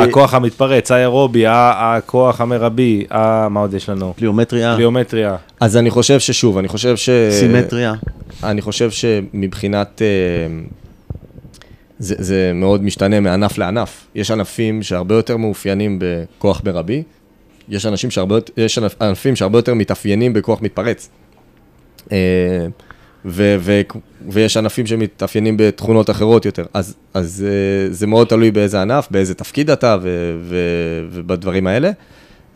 [0.00, 3.06] הכוח המתפרץ, האירובי, הכוח המרבי,
[3.50, 4.14] מה עוד יש לנו?
[4.16, 5.36] פליומטריה, פליומטריה.
[5.60, 7.10] אז אני חושב ששוב, אני חושב ש...
[7.30, 7.94] סימטריה.
[8.44, 10.02] אני חושב שמבחינת...
[10.02, 10.06] אה,
[11.98, 14.06] זה, זה מאוד משתנה מענף לענף.
[14.14, 17.02] יש ענפים שהרבה יותר מאופיינים בכוח מרבי,
[17.68, 21.08] יש, אנשים שהרבה, יש ענפ- ענפים שהרבה יותר מתאפיינים בכוח מתפרץ.
[23.30, 23.80] ו, ו,
[24.28, 26.64] ויש ענפים שמתאפיינים בתכונות אחרות יותר.
[26.74, 30.56] אז, אז אה, זה מאוד תלוי באיזה ענף, באיזה תפקיד אתה ו, ו,
[31.10, 31.90] ובדברים האלה.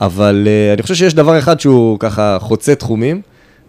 [0.01, 3.23] אבל אה, אני חושב שיש דבר אחד שהוא ככה חוצה תחומים,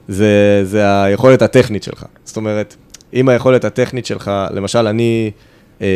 [0.08, 2.06] זה, זה היכולת הטכנית שלך.
[2.24, 2.76] זאת אומרת,
[3.14, 5.32] אם היכולת הטכנית שלך, למשל, אני,
[5.82, 5.88] אה,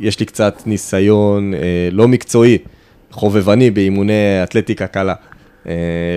[0.00, 1.58] יש לי קצת ניסיון אה,
[1.92, 2.58] לא מקצועי,
[3.10, 5.14] חובבני באימוני אתלטיקה קלה.
[5.68, 5.72] אה,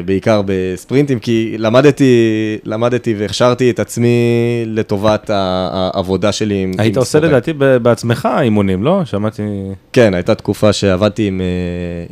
[0.06, 2.14] בעיקר בספרינטים, כי למדתי,
[2.64, 4.18] למדתי והכשרתי את עצמי
[4.66, 6.72] לטובת ה- העבודה שלי עם...
[6.78, 7.20] היית עושה.
[7.20, 9.02] לדעתי ב- בעצמך אימונים, לא?
[9.06, 9.42] שמעתי...
[9.94, 11.46] כן, הייתה תקופה שעבדתי עם, אה,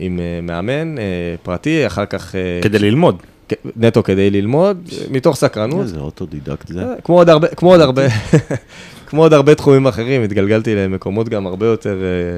[0.05, 0.95] עם אה, מאמן
[1.43, 2.35] פרטי, אחר כך...
[2.61, 3.17] כדי ללמוד.
[3.75, 4.77] נטו כדי ללמוד,
[5.11, 5.81] מתוך סקרנות.
[5.81, 6.83] איזה אוטודידקט זה.
[7.03, 8.01] כמו עוד הרבה, כמו עוד הרבה,
[9.07, 11.97] כמו עוד הרבה תחומים אחרים, התגלגלתי למקומות גם הרבה יותר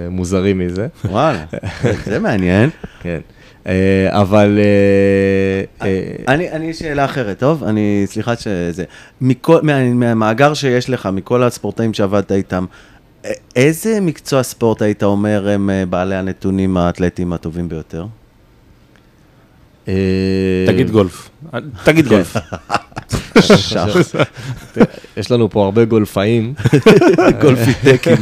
[0.09, 0.87] מוזרים מזה.
[1.05, 1.43] וואלה,
[2.05, 2.69] זה מעניין.
[3.01, 3.19] כן.
[3.67, 4.59] אה, אבל...
[4.59, 7.63] אה, אה, אני, אני שאלה אחרת, טוב?
[7.63, 8.83] אני, סליחה שזה,
[9.21, 12.65] מכל, מה, מהמאגר שיש לך, מכל הספורטאים שעבדת איתם,
[13.55, 18.05] איזה מקצוע ספורט היית אומר הם בעלי הנתונים האתלטיים הטובים ביותר?
[20.67, 21.29] תגיד גולף.
[21.83, 22.35] תגיד גולף.
[25.17, 26.53] יש לנו פה הרבה גולפאים.
[27.41, 28.17] גולפיטקים.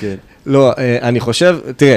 [0.00, 0.14] כן.
[0.46, 0.72] לא,
[1.02, 1.96] אני חושב, תראה,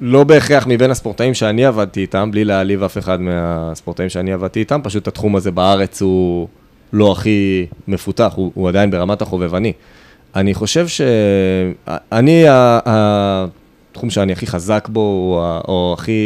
[0.00, 4.80] לא בהכרח מבין הספורטאים שאני עבדתי איתם, בלי להעליב אף אחד מהספורטאים שאני עבדתי איתם,
[4.84, 6.48] פשוט התחום הזה בארץ הוא
[6.92, 9.72] לא הכי מפותח, הוא, הוא עדיין ברמת החובבני.
[10.36, 16.20] אני חושב שאני, ה- התחום שאני הכי חזק בו, או, או הכי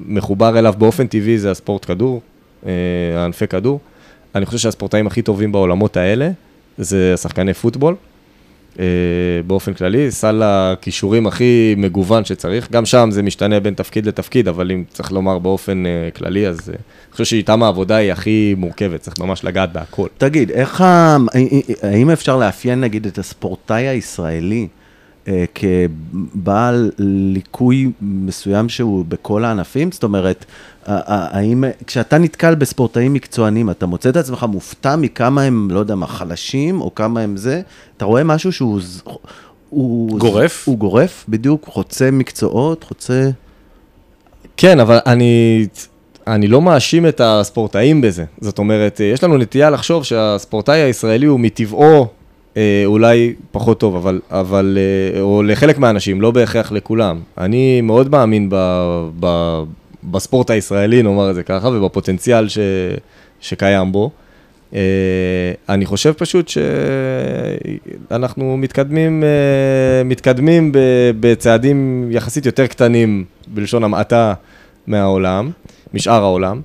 [0.00, 2.20] מחובר אליו באופן טבעי, זה הספורט כדור,
[2.66, 2.70] אה,
[3.16, 3.80] הענפי כדור.
[4.34, 6.30] אני חושב שהספורטאים הכי טובים בעולמות האלה,
[6.78, 7.94] זה השחקני פוטבול.
[8.80, 8.84] אה,
[9.46, 14.70] באופן כללי, סל הכישורים הכי מגוון שצריך, גם שם זה משתנה בין תפקיד לתפקיד, אבל
[14.70, 19.00] אם צריך לומר באופן אה, כללי, אז אה, אני חושב שאיתם העבודה היא הכי מורכבת,
[19.00, 20.08] צריך ממש לגעת בהכל.
[20.18, 21.16] תגיד, איך ה...
[21.82, 24.68] האם אפשר לאפיין נגיד את הספורטאי הישראלי
[25.54, 29.92] כבעל ליקוי מסוים שהוא בכל הענפים?
[29.92, 30.44] זאת אומרת,
[30.86, 36.06] האם כשאתה נתקל בספורטאים מקצוענים, אתה מוצא את עצמך מופתע מכמה הם, לא יודע מה,
[36.06, 37.60] חלשים, או כמה הם זה?
[37.96, 38.80] אתה רואה משהו שהוא...
[39.70, 40.68] הוא גורף?
[40.68, 43.30] הוא גורף, בדיוק, חוצה מקצועות, חוצה...
[44.56, 45.66] כן, אבל אני,
[46.26, 48.24] אני לא מאשים את הספורטאים בזה.
[48.40, 52.06] זאת אומרת, יש לנו נטייה לחשוב שהספורטאי הישראלי הוא מטבעו
[52.56, 57.20] אה, אולי פחות טוב, אבל, אבל, אה, או לחלק מהאנשים, לא בהכרח לכולם.
[57.38, 58.56] אני מאוד מאמין ב,
[59.20, 59.26] ב,
[60.10, 62.58] בספורט הישראלי, נאמר את זה ככה, ובפוטנציאל ש,
[63.40, 64.10] שקיים בו.
[64.74, 64.80] אה,
[65.68, 66.48] אני חושב פשוט
[68.08, 74.34] שאנחנו מתקדמים, אה, מתקדמים ב- בצעדים יחסית יותר קטנים, בלשון המעטה,
[74.86, 75.50] מהעולם,
[75.94, 76.60] משאר העולם.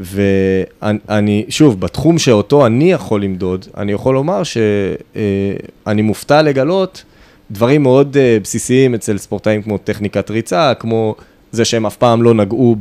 [0.00, 7.04] ואני, שוב, בתחום שאותו אני יכול למדוד, אני יכול לומר שאני מופתע לגלות
[7.50, 11.14] דברים מאוד אה, בסיסיים אצל ספורטאים כמו טכניקת ריצה, כמו
[11.56, 12.76] זה שהם אף פעם לא נגעו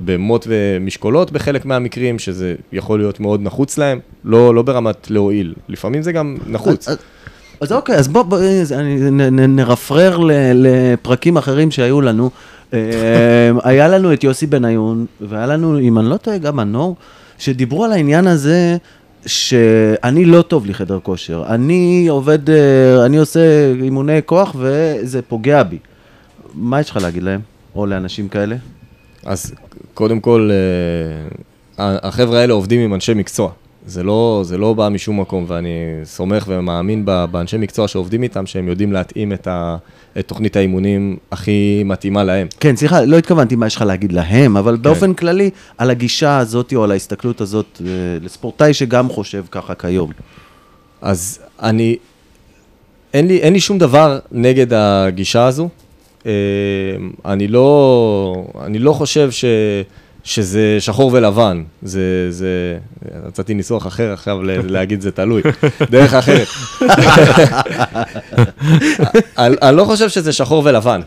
[0.00, 6.02] במוט ומשקולות בחלק מהמקרים, שזה יכול להיות מאוד נחוץ להם, לא, לא ברמת להועיל, לפעמים
[6.02, 6.88] זה גם נחוץ.
[7.60, 12.30] אז, אוקיי, אז בוא, בוא אז אני, נ, נ, נרפרר ל, לפרקים אחרים שהיו לנו.
[12.72, 12.80] אה,
[13.70, 16.96] היה לנו את יוסי בניון, והיה לנו, אם אני לא טועה, גם מנור,
[17.38, 18.76] שדיברו על העניין הזה
[19.26, 21.44] שאני לא טוב לי חדר כושר.
[21.48, 25.78] אני עובד, אה, אני עושה אימוני כוח וזה פוגע בי.
[26.54, 27.53] מה יש לך להגיד להם?
[27.74, 28.56] או לאנשים כאלה?
[29.24, 29.54] אז
[29.94, 30.50] קודם כל,
[31.78, 33.50] אה, החבר'ה האלה עובדים עם אנשי מקצוע.
[33.86, 35.70] זה לא, זה לא בא משום מקום, ואני
[36.04, 39.76] סומך ומאמין באנשי מקצוע שעובדים איתם, שהם יודעים להתאים את, ה,
[40.18, 42.46] את תוכנית האימונים הכי מתאימה להם.
[42.60, 46.72] כן, סליחה, לא התכוונתי מה יש לך להגיד להם, אבל באופן כללי, על הגישה הזאת
[46.76, 50.10] או על ההסתכלות הזאת אה, לספורטאי שגם חושב ככה כיום.
[51.02, 51.96] אז אני,
[53.14, 55.68] אין לי, אין לי שום דבר נגד הגישה הזו.
[56.26, 56.32] אה,
[57.24, 59.44] אני לא, אני לא חושב ש,
[60.24, 61.62] שזה שחור ולבן.
[61.82, 62.78] זה, זה,
[63.26, 65.42] רציתי ניסוח אחר עכשיו להגיד זה תלוי,
[65.90, 66.46] דרך אחרת.
[69.38, 71.00] אני, אני לא חושב שזה שחור ולבן,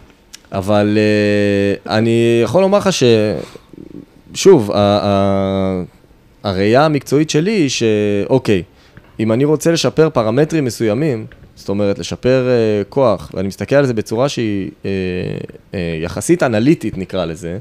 [0.52, 3.04] אבל אה, אני יכול לומר לך ש...
[4.34, 4.72] שוב,
[6.44, 8.64] הראייה המקצועית שלי היא שאוקיי,
[9.20, 11.26] אם אני רוצה לשפר פרמטרים מסוימים,
[11.58, 14.90] זאת אומרת, לשפר אה, כוח, ואני מסתכל על זה בצורה שהיא אה,
[15.74, 17.58] אה, יחסית אנליטית, נקרא לזה,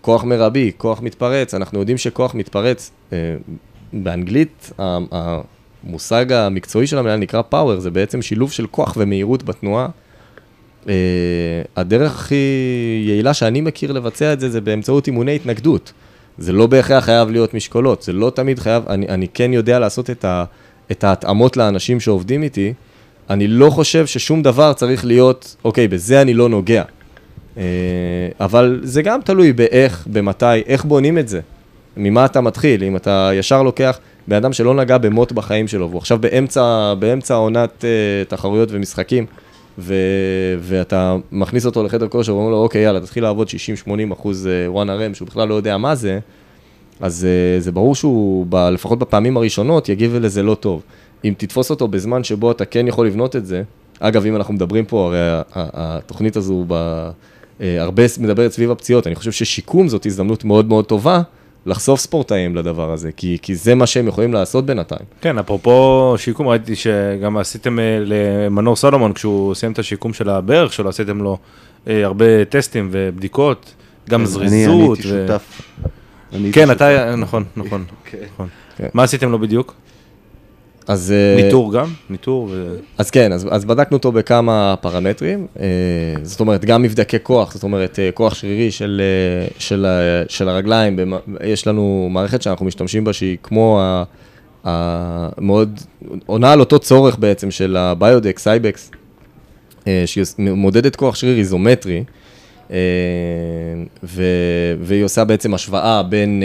[0.00, 3.18] כוח מרבי, כוח מתפרץ, אנחנו יודעים שכוח מתפרץ, אה,
[3.92, 9.88] באנגלית המושג המקצועי של המילה נקרא פאוור, זה בעצם שילוב של כוח ומהירות בתנועה.
[10.88, 10.94] אה,
[11.76, 12.34] הדרך הכי
[13.06, 15.92] יעילה שאני מכיר לבצע את זה, זה באמצעות אימוני התנגדות.
[16.38, 20.10] זה לא בהכרח חייב להיות משקולות, זה לא תמיד חייב, אני, אני כן יודע לעשות
[20.10, 20.44] את, ה,
[20.90, 22.72] את ההתאמות לאנשים שעובדים איתי,
[23.30, 26.82] אני לא חושב ששום דבר צריך להיות, אוקיי, בזה אני לא נוגע.
[27.56, 27.62] אה,
[28.40, 31.40] אבל זה גם תלוי באיך, במתי, איך בונים את זה.
[31.96, 33.98] ממה אתה מתחיל, אם אתה ישר לוקח
[34.28, 39.26] בן אדם שלא נגע במוט בחיים שלו, והוא עכשיו באמצע, באמצע עונת uh, תחרויות ומשחקים,
[39.78, 39.94] ו,
[40.60, 43.48] ואתה מכניס אותו לחדר כושר ואומר לו, אוקיי, יאללה, תתחיל לעבוד
[43.86, 46.18] 60-80 אחוז uh, one RM, שהוא בכלל לא יודע מה זה,
[47.00, 47.26] אז
[47.58, 50.82] uh, זה ברור שהוא, ב, לפחות בפעמים הראשונות, יגיב לזה לא טוב.
[51.24, 53.62] אם תתפוס אותו בזמן שבו אתה כן יכול לבנות את זה,
[54.00, 56.72] אגב, אם אנחנו מדברים פה, הרי התוכנית הזו ב,
[57.60, 61.22] אה, הרבה מדברת סביב הפציעות, אני חושב ששיקום זאת הזדמנות מאוד מאוד טובה
[61.66, 65.04] לחשוף ספורטאים לדבר הזה, כי, כי זה מה שהם יכולים לעשות בינתיים.
[65.20, 70.72] כן, אפרופו שיקום, ראיתי שגם עשיתם אה, למנור סולומון, כשהוא סיים את השיקום של הברך
[70.72, 71.38] שלו, עשיתם לו
[71.88, 73.74] אה, הרבה טסטים ובדיקות,
[74.10, 74.96] גם אני זריזות.
[74.96, 75.62] הייתי ו- שותף.
[76.32, 76.76] אני הייתי כן, שותף.
[76.76, 77.84] אתה, נכון, נכון.
[78.10, 78.18] כן.
[78.34, 78.48] נכון.
[78.76, 78.88] כן.
[78.94, 79.74] מה עשיתם לו בדיוק?
[80.88, 81.86] אז, אה, ניטור גם?
[82.10, 82.76] ניטור ו...
[82.98, 85.64] אז כן, אז, אז בדקנו אותו בכמה פרמטרים, אה,
[86.22, 89.02] זאת אומרת, גם מבדקי כוח, זאת אומרת, אה, כוח שרירי של,
[89.58, 89.86] של,
[90.28, 90.98] של הרגליים,
[91.44, 94.04] יש לנו מערכת שאנחנו משתמשים בה שהיא כמו ה...
[94.64, 95.80] ה- מאוד,
[96.26, 98.90] עונה על אותו צורך בעצם של ה Biodex, Cybex,
[100.06, 102.04] שהיא מודדת כוח שריר איזומטרי,
[104.04, 104.22] ו,
[104.80, 106.42] והיא עושה בעצם השוואה בין,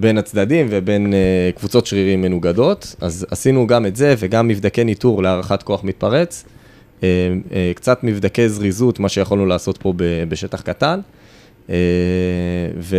[0.00, 1.18] בין הצדדים ובין אה,
[1.56, 2.94] קבוצות שרירים מנוגדות.
[3.00, 6.44] אז עשינו גם את זה וגם מבדקי ניטור להערכת כוח מתפרץ,
[7.02, 7.08] אה,
[7.52, 11.00] אה, קצת מבדקי זריזות, מה שיכולנו לעשות פה ב- בשטח קטן.
[12.80, 12.96] ו...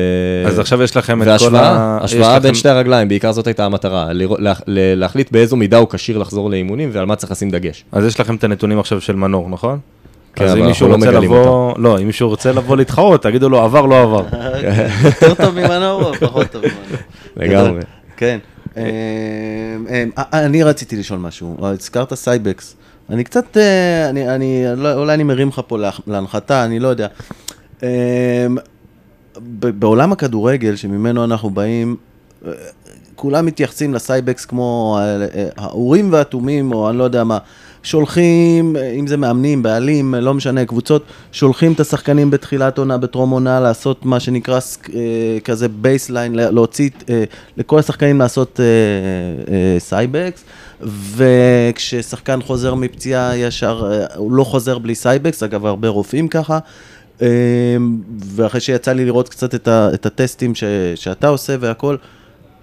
[0.47, 1.97] אז עכשיו יש לכם את כל והשוואה, ה...
[2.03, 4.53] השוואה בין לכם- שתי הרגליים, בעיקר זאת הייתה המטרה, לרא- לה-
[4.95, 7.83] להחליט באיזו מידה הוא כשיר לחזור לאימונים ועל מה צריך לשים דגש.
[7.91, 9.79] אז יש לכם את הנתונים עכשיו של מנור, נכון?
[10.39, 13.59] כן, אז אם מישהו לא רוצה לבוא, לא, אם מישהו רוצה לבוא להתחרות, תגידו לו
[13.61, 14.23] עבר, לא עבר.
[15.05, 16.99] יותר טוב ממנור או פחות טוב ממנור?
[17.37, 17.81] לגמרי.
[18.17, 18.39] כן.
[18.77, 18.83] אה,
[19.89, 22.75] אה, אה, אני רציתי לשאול משהו, הזכרת Cybex.
[23.09, 23.57] אני קצת,
[24.09, 25.77] אני, אני, לא- אולי אני מרים לך פה
[26.07, 27.07] להנחתה, אני לא יודע.
[29.59, 31.95] ב- בעולם הכדורגל שממנו אנחנו באים,
[33.15, 34.99] כולם מתייחסים ל Cybex כמו
[35.57, 37.37] האורים והתומים, או אני לא יודע מה.
[37.83, 43.59] שולחים, אם זה מאמנים, בעלים, לא משנה, קבוצות, שולחים את השחקנים בתחילת עונה, בטרום עונה,
[43.59, 44.59] לעשות מה שנקרא
[44.93, 44.99] אה,
[45.43, 47.23] כזה baseline, להוציא, אה,
[47.57, 48.65] לכל השחקנים לעשות אה,
[49.53, 50.43] אה, Cybex,
[51.15, 56.59] וכששחקן חוזר מפציעה ישר, אה, הוא לא חוזר בלי Cybex, אגב, הרבה רופאים ככה.
[57.21, 57.27] אה,
[58.35, 60.63] ואחרי שיצא לי לראות קצת את, ה, את הטסטים ש,
[60.95, 61.95] שאתה עושה והכל,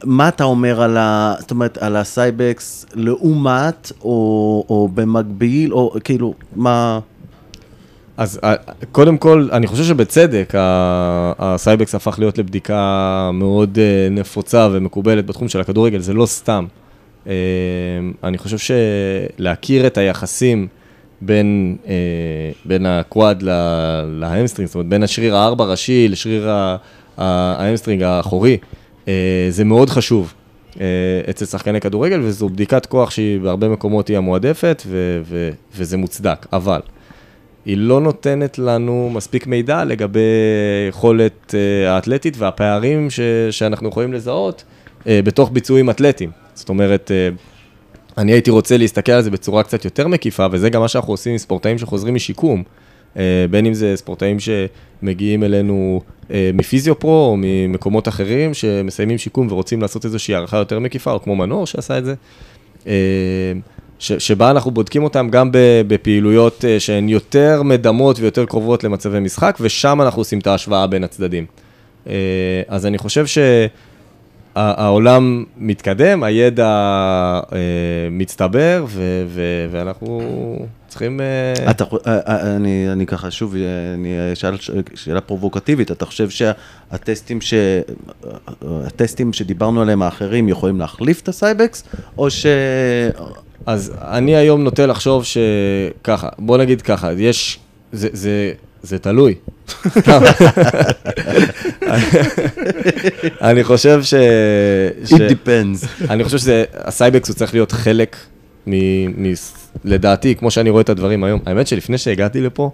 [0.04, 5.94] מה אתה אומר על, ה, זאת אומרת, על ה Cybex לעומת, או, או במקביל, או
[6.04, 7.00] כאילו, מה...
[8.16, 8.54] אז אה,
[8.92, 10.52] קודם כל, אני חושב שבצדק,
[11.38, 16.66] ה Cybex הפך להיות לבדיקה מאוד אה, נפוצה ומקובלת בתחום של הכדורגל, זה לא סתם.
[17.26, 17.32] אה,
[18.24, 18.74] אני חושב
[19.38, 20.66] שלהכיר את היחסים
[21.20, 21.76] בין,
[22.64, 23.42] בין ה quad
[24.06, 26.50] ל hamstring, זאת אומרת, בין השריר הארבע ראשי לשריר
[27.18, 28.56] ה hamstring האחורי,
[29.50, 30.34] זה מאוד חשוב.
[30.80, 30.86] אה,
[31.30, 36.46] אצל שחקני כדורגל, וזו בדיקת כוח שהיא בהרבה מקומות היא המועדפת, ו- ו- וזה מוצדק.
[36.52, 36.80] אבל
[37.64, 40.20] היא לא נותנת לנו מספיק מידע לגבי
[40.88, 44.64] יכולת אה, האתלטית והפערים ש- שאנחנו יכולים לזהות
[45.06, 46.30] אה, בתוך ביצועים אתלטיים.
[46.54, 47.28] זאת אומרת, אה,
[48.18, 51.32] אני הייתי רוצה להסתכל על זה בצורה קצת יותר מקיפה, וזה גם מה שאנחנו עושים
[51.32, 52.62] עם ספורטאים שחוזרים משיקום.
[53.16, 56.00] אה, בין אם זה ספורטאים שמגיעים אלינו
[56.30, 61.36] אה, מפיזיו-פרו או ממקומות אחרים שמסיימים שיקום ורוצים לעשות איזושהי הערכה יותר מקיפה, או כמו
[61.36, 62.14] מנור שעשה את זה.
[62.86, 62.92] אה,
[63.98, 65.50] ש, שבה אנחנו בודקים אותם גם
[65.86, 71.46] בפעילויות שהן יותר מדמות ויותר קרובות למצבי משחק, ושם אנחנו עושים את ההשוואה בין הצדדים.
[72.68, 73.26] אז אני חושב
[74.56, 76.66] שהעולם מתקדם, הידע
[77.52, 77.58] אה,
[78.10, 80.20] מצטבר, ו, ו, ואנחנו
[80.88, 81.20] צריכים...
[81.20, 83.60] אה, אתה, אה, אה, אני, אני ככה, שוב, אה,
[83.94, 84.56] אני אשאל
[84.94, 87.54] שאלה פרובוקטיבית, אתה חושב שהטסטים ש...
[88.62, 91.84] הטסטים שדיברנו עליהם האחרים יכולים להחליף את ה Cybex,
[92.18, 92.46] או ש...
[93.66, 97.58] אז אני היום נוטה לחשוב שככה, בוא נגיד ככה, יש,
[97.92, 98.52] זה, זה,
[98.86, 99.34] זה תלוי.
[103.42, 104.14] אני חושב ש...
[105.04, 105.86] It depends.
[106.10, 108.16] אני חושב שה Cybex הוא צריך להיות חלק
[108.66, 108.72] מ...
[109.22, 109.32] מ...
[109.84, 111.40] לדעתי, כמו שאני רואה את הדברים היום.
[111.46, 112.70] האמת שלפני שהגעתי לפה,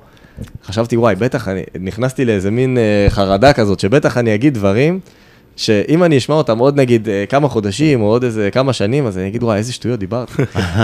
[0.65, 5.01] חשבתי, וואי, בטח, אני נכנסתי לאיזה מין אה, חרדה כזאת, שבטח אני אגיד דברים,
[5.57, 9.19] שאם אני אשמע אותם עוד נגיד אה, כמה חודשים, או עוד איזה כמה שנים, אז
[9.19, 10.29] אני אגיד, וואי, איזה שטויות דיברת.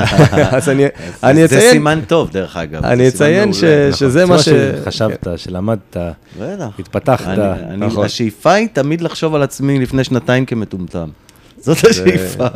[0.56, 0.84] אז אני,
[1.22, 2.84] אני זה אציין, סימן טוב, דרך אגב.
[2.84, 3.64] אני אציין ש...
[3.64, 3.92] מעולה.
[3.96, 4.48] שזה מה ש...
[4.48, 5.96] שחשבת, שלמדת,
[6.40, 6.66] בטח.
[6.78, 7.26] התפתחת.
[7.28, 7.42] אני-
[7.74, 8.04] אני- נכון.
[8.04, 11.08] השאיפה היא תמיד לחשוב על עצמי לפני שנתיים כמטומטם.
[11.60, 12.46] זאת השאיפה.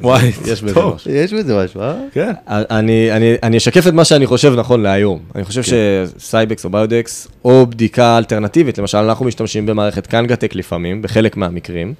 [0.00, 0.80] וואי, יש בזה.
[0.94, 1.12] משהו.
[1.12, 1.94] יש בזה משהו, אה?
[2.12, 2.32] כן.
[2.48, 5.18] אני, אני, אני אשקף את מה שאני חושב נכון להיום.
[5.34, 11.02] אני חושב ש Cybex או Biodex, או בדיקה אלטרנטיבית, למשל אנחנו משתמשים במערכת KangaTech לפעמים,
[11.02, 11.94] בחלק מהמקרים,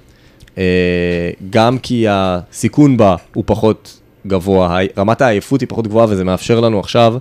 [0.57, 0.63] אה,
[1.49, 6.79] גם כי הסיכון בה הוא פחות גבוה, רמת העייפות היא פחות גבוהה וזה מאפשר לנו
[6.79, 7.15] עכשיו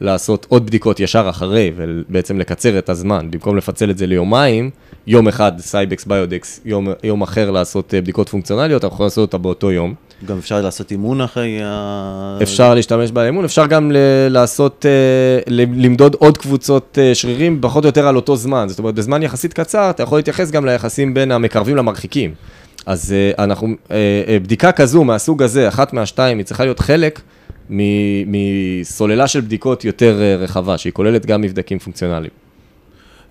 [0.00, 4.70] לעשות עוד בדיקות ישר אחרי, ובעצם לקצר את הזמן, במקום לפצל את זה ליומיים,
[5.06, 9.38] יום אחד Cybex Biodex, יום, יום אחר לעשות אה, בדיקות פונקציונליות, אנחנו יכולים לעשות אותה
[9.38, 9.94] באותו יום.
[10.26, 12.38] גם אפשר לעשות אימון אחרי ה...
[12.42, 13.96] אפשר להשתמש באימון, אפשר גם ל-
[14.28, 14.90] לעשות, אה,
[15.54, 18.66] ל- למדוד עוד קבוצות אה, שרירים פחות או יותר על אותו זמן.
[18.68, 22.34] זאת אומרת, בזמן יחסית קצר, אתה יכול להתייחס גם ליחסים בין המקרבים למרחיקים.
[22.86, 23.68] אז אנחנו,
[24.42, 27.20] בדיקה כזו, מהסוג הזה, אחת מהשתיים, היא צריכה להיות חלק
[27.70, 32.32] מסוללה של בדיקות יותר אה, רחבה, שהיא כוללת גם מבדקים פונקציונליים.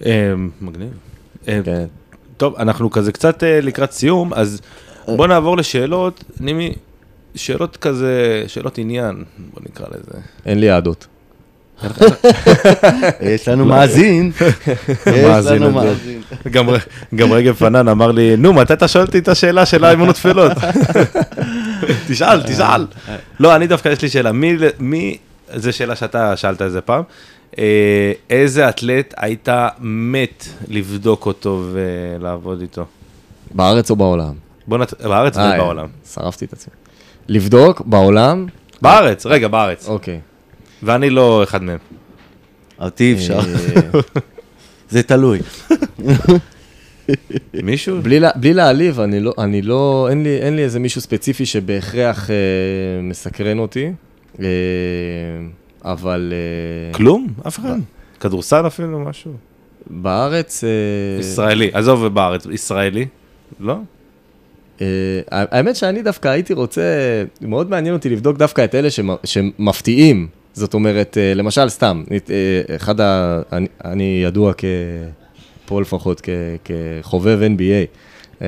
[0.05, 0.89] אה, מגניב.
[1.47, 1.85] אה, כן.
[2.37, 4.61] טוב, אנחנו כזה קצת אה, לקראת סיום, אז
[5.07, 6.73] בוא נעבור לשאלות, נימי,
[7.35, 9.23] שאלות כזה, שאלות עניין,
[9.53, 10.21] בוא נקרא לזה.
[10.45, 11.07] אין לי יהדות.
[13.33, 14.31] יש לנו מאזין.
[15.07, 15.71] יש לנו.
[15.71, 16.21] מאזין.
[16.51, 16.67] גם,
[17.15, 20.51] גם רגב פנן אמר לי, נו, מתי אתה שואל אותי את השאלה של האימון התפלות?
[22.09, 22.87] תשאל, תשאל.
[23.39, 25.17] לא, אני דווקא, יש לי שאלה, מי, מי,
[25.55, 27.03] זו שאלה שאתה שאלת איזה פעם,
[27.57, 32.85] אה, איזה אתלט היית מת לבדוק אותו ולעבוד איתו?
[33.51, 34.33] בארץ או בעולם?
[34.67, 34.93] בוא נת...
[35.01, 35.87] בארץ אה, ובעולם.
[36.13, 36.73] שרפתי את עצמי.
[37.27, 38.45] לבדוק בעולם,
[38.81, 39.87] בארץ, רגע, בארץ.
[39.87, 40.19] אוקיי.
[40.83, 41.77] ואני לא אחד מהם.
[42.79, 43.39] אותי אפשר.
[43.39, 43.99] אה,
[44.89, 45.39] זה תלוי.
[47.63, 48.01] מישהו?
[48.01, 51.45] בלי, לה- בלי להעליב, אני לא, אני לא, אין לי, אין לי איזה מישהו ספציפי
[51.45, 52.35] שבהכרח אה,
[53.03, 53.91] מסקרן אותי,
[54.39, 54.45] אה,
[55.85, 57.27] אבל אה, כלום?
[57.47, 57.75] אף אחד?
[58.19, 59.31] כדורסל אפילו, משהו?
[59.87, 60.69] בארץ, אה,
[61.19, 63.05] ישראלי, עזוב בארץ, ישראלי?
[63.59, 63.75] לא?
[64.81, 64.87] אה,
[65.31, 66.81] האמת שאני דווקא הייתי רוצה,
[67.41, 70.27] מאוד מעניין אותי לבדוק דווקא את אלה שמ- שמפתיעים.
[70.53, 73.41] זאת אומרת, אה, למשל, סתם, אה, אחד ה...
[73.51, 74.63] אני, אני ידוע כ...
[75.73, 76.29] פה לפחות כ,
[76.65, 77.95] כחובב NBA,
[78.41, 78.47] אה,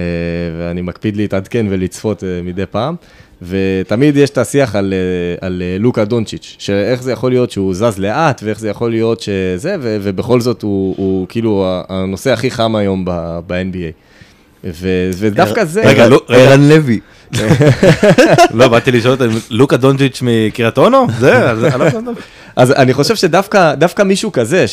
[0.60, 2.96] ואני מקפיד להתעדכן ולצפות אה, מדי פעם,
[3.42, 8.00] ותמיד יש את השיח על, אה, על לוקה דונצ'יץ', שאיך זה יכול להיות שהוא זז
[8.00, 12.76] לאט, ואיך זה יכול להיות שזה, ו, ובכל זאת הוא, הוא כאילו הנושא הכי חם
[12.76, 13.92] היום ב- ב-NBA.
[14.64, 15.82] ו- ודווקא זה...
[15.86, 16.42] רגע, לא- רגע.
[16.42, 17.00] ערן לוי.
[18.54, 21.08] לא, באתי לשאול אותם, לוקה דונג'יץ' מקריית אונו?
[21.20, 21.52] זה?
[22.56, 24.66] אז אני לא חושב שדווקא דווקא מישהו כזה,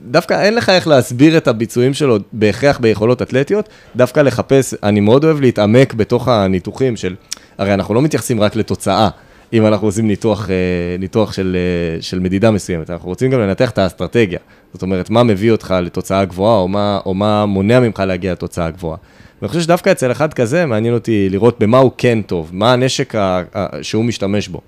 [0.00, 5.00] ש, שדווקא אין לך איך להסביר את הביצועים שלו בהכרח ביכולות אתלטיות, דווקא לחפש, אני
[5.00, 7.14] מאוד אוהב להתעמק בתוך הניתוחים של,
[7.58, 9.08] הרי אנחנו לא מתייחסים רק לתוצאה.
[9.52, 10.54] אם אנחנו עושים ניתוח, אה,
[10.98, 14.38] ניתוח של, אה, של מדידה מסוימת, אנחנו רוצים גם לנתח את האסטרטגיה.
[14.72, 18.70] זאת אומרת, מה מביא אותך לתוצאה גבוהה, או מה, או מה מונע ממך להגיע לתוצאה
[18.70, 18.96] גבוהה.
[19.42, 23.14] ואני חושב שדווקא אצל אחד כזה, מעניין אותי לראות במה הוא כן טוב, מה הנשק
[23.14, 24.60] ה, ה, שהוא משתמש בו.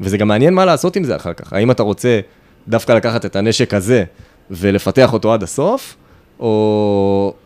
[0.00, 1.52] וזה גם מעניין מה לעשות עם זה אחר כך.
[1.52, 2.20] האם אתה רוצה
[2.68, 4.04] דווקא לקחת את הנשק הזה
[4.50, 5.96] ולפתח אותו עד הסוף,
[6.40, 6.46] או,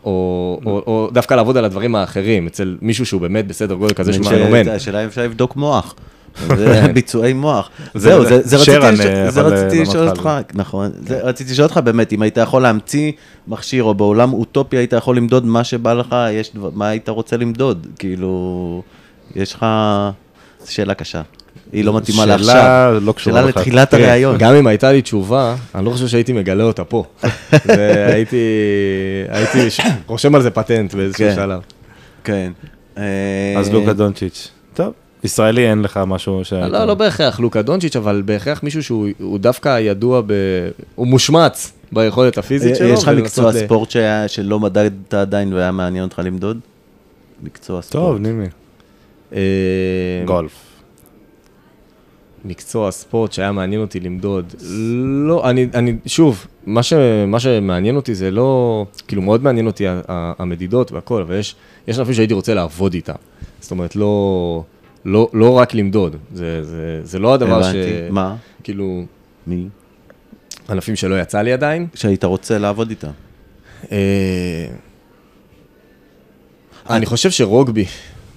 [0.05, 4.13] או, או, או דווקא לעבוד על הדברים האחרים, אצל מישהו שהוא באמת בסדר גודל כזה
[4.13, 4.67] שהוא מנומן.
[4.69, 5.95] השאלה אם אפשר לבדוק מוח.
[6.57, 7.69] זה ביצועי מוח.
[7.93, 10.91] זה- זהו, זה- רציתי לשאול- אה, אה, לשאול אותך, נכון,
[11.23, 13.11] רציתי לשאול אותך באמת, אם היית יכול להמציא
[13.47, 16.15] מכשיר, או בעולם אוטופי היית יכול למדוד מה שבא לך,
[16.73, 17.87] מה היית רוצה למדוד?
[17.99, 18.81] כאילו,
[19.35, 19.65] יש לך...
[20.63, 21.21] זו שאלה קשה.
[21.73, 22.99] היא לא מתאימה שאלה לעכשיו.
[23.01, 23.61] לא קשורה שאלה בכלל.
[23.61, 24.37] לתחילת תראה, הראיון.
[24.37, 27.03] גם אם הייתה לי תשובה, אני לא חושב שהייתי מגלה אותה פה.
[27.65, 28.37] זה- הייתי,
[30.07, 31.35] רושם על זה פטנט באיזשהו כן.
[31.35, 31.59] שלב.
[32.23, 32.51] כן.
[32.97, 33.03] אה,
[33.57, 34.49] אז לוקה דונצ'יץ'.
[34.73, 34.93] טוב,
[35.23, 36.53] ישראלי אין לך משהו ש...
[36.53, 40.33] לא, לא בהכרח לוקה דונצ'יץ', אבל בהכרח מישהו שהוא הוא דווקא ידוע ב...
[40.95, 42.87] הוא מושמץ ביכולת הפיזית שלו.
[42.87, 43.89] אה, יש לך מקצוע ספורט
[44.27, 46.59] שלא מדדת עדיין והיה מעניין אותך למדוד?
[47.43, 48.03] מקצוע ספורט.
[48.05, 48.45] טוב, נימי.
[49.35, 49.39] אה,
[50.25, 50.51] גולף.
[52.45, 54.53] מקצוע ספורט שהיה מעניין אותי למדוד.
[55.27, 56.93] לא, אני, אני, שוב, מה, ש,
[57.27, 61.55] מה שמעניין אותי זה לא, כאילו מאוד מעניין אותי המדידות והכל, אבל יש,
[61.87, 63.13] יש ענפים שהייתי רוצה לעבוד איתם.
[63.59, 64.63] זאת אומרת, לא,
[65.05, 67.65] לא, לא רק למדוד, זה, זה, זה לא הדבר ש...
[67.65, 68.09] הבנתי.
[68.09, 68.35] מה?
[68.63, 69.03] כאילו,
[69.47, 69.67] מי?
[70.69, 71.87] ענפים שלא יצא לי עדיין.
[71.95, 73.11] שהיית רוצה לעבוד איתם.
[73.91, 74.67] אה,
[76.89, 77.85] אני חושב שרוגבי,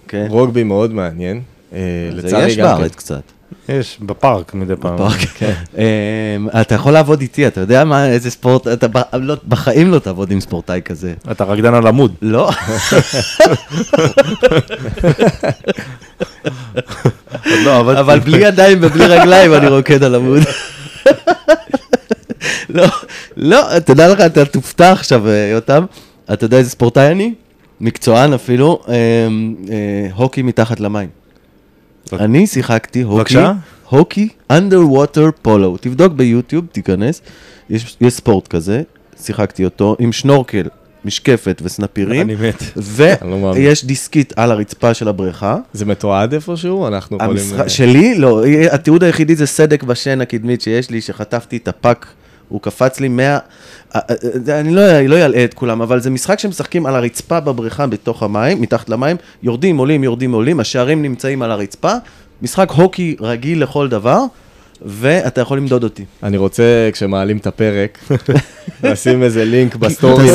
[0.08, 0.26] כן.
[0.30, 1.42] רוגבי מאוד מעניין.
[1.72, 1.78] אה,
[2.10, 2.96] זה לצערי יש בארץ כן.
[2.96, 3.22] קצת.
[3.68, 4.94] יש, בפארק מדי פעם.
[4.94, 5.18] בפארק.
[5.78, 10.30] אמ, אתה יכול לעבוד איתי, אתה יודע מה, איזה ספורט, אתה לא- בחיים לא תעבוד
[10.30, 11.14] עם ספורטאי כזה.
[11.30, 12.14] אתה רקדן על עמוד.
[12.22, 12.50] לא.
[17.64, 18.18] לא, אבל...
[18.18, 20.42] בלי ידיים ובלי רגליים אני רוקד על עמוד.
[22.68, 22.86] לא,
[23.36, 25.84] לא, תדע לך, אתה תופתע עכשיו, אה, יותם.
[26.32, 27.34] אתה יודע איזה ספורטאי אני?
[27.80, 31.08] מקצוען אפילו, אה, אה, הוקי מתחת למים.
[32.12, 33.38] אני שיחקתי הוקי?
[33.88, 35.78] הוקי underwater polo.
[35.80, 37.22] תבדוק ביוטיוב, תיכנס,
[37.70, 38.82] יש, יש ספורט כזה,
[39.22, 40.68] שיחקתי אותו עם שנורקל,
[41.04, 42.62] משקפת וסנפירים, אני מת.
[43.22, 43.52] אני לא.
[43.54, 45.56] ויש דיסקית על הרצפה של הבריכה.
[45.72, 46.86] זה מתועד איפשהו?
[46.86, 47.60] אנחנו יכולים...
[47.60, 52.06] אה, שלי, לא, התיעוד היחידי זה סדק בשן הקדמית שיש לי, שחטפתי את ה puck,
[52.48, 53.38] הוא קפץ לי 100,
[53.94, 54.00] אה,
[54.48, 58.22] אה, אני לא לא אלאה את כולם, אבל זה משחק שמשחקים על הרצפה בבריכה בתוך
[58.22, 61.92] המים, מתחת למים, יורדים, עולים, יורדים, עולים, השערים נמצאים על הרצפה,
[62.42, 64.20] משחק הוקי רגיל לכל דבר,
[64.82, 66.04] ואתה יכול למדוד אותי.
[66.22, 67.98] אני רוצה, כשמעלים את הפרק,
[68.82, 70.28] לשים איזה לינק בסטורי.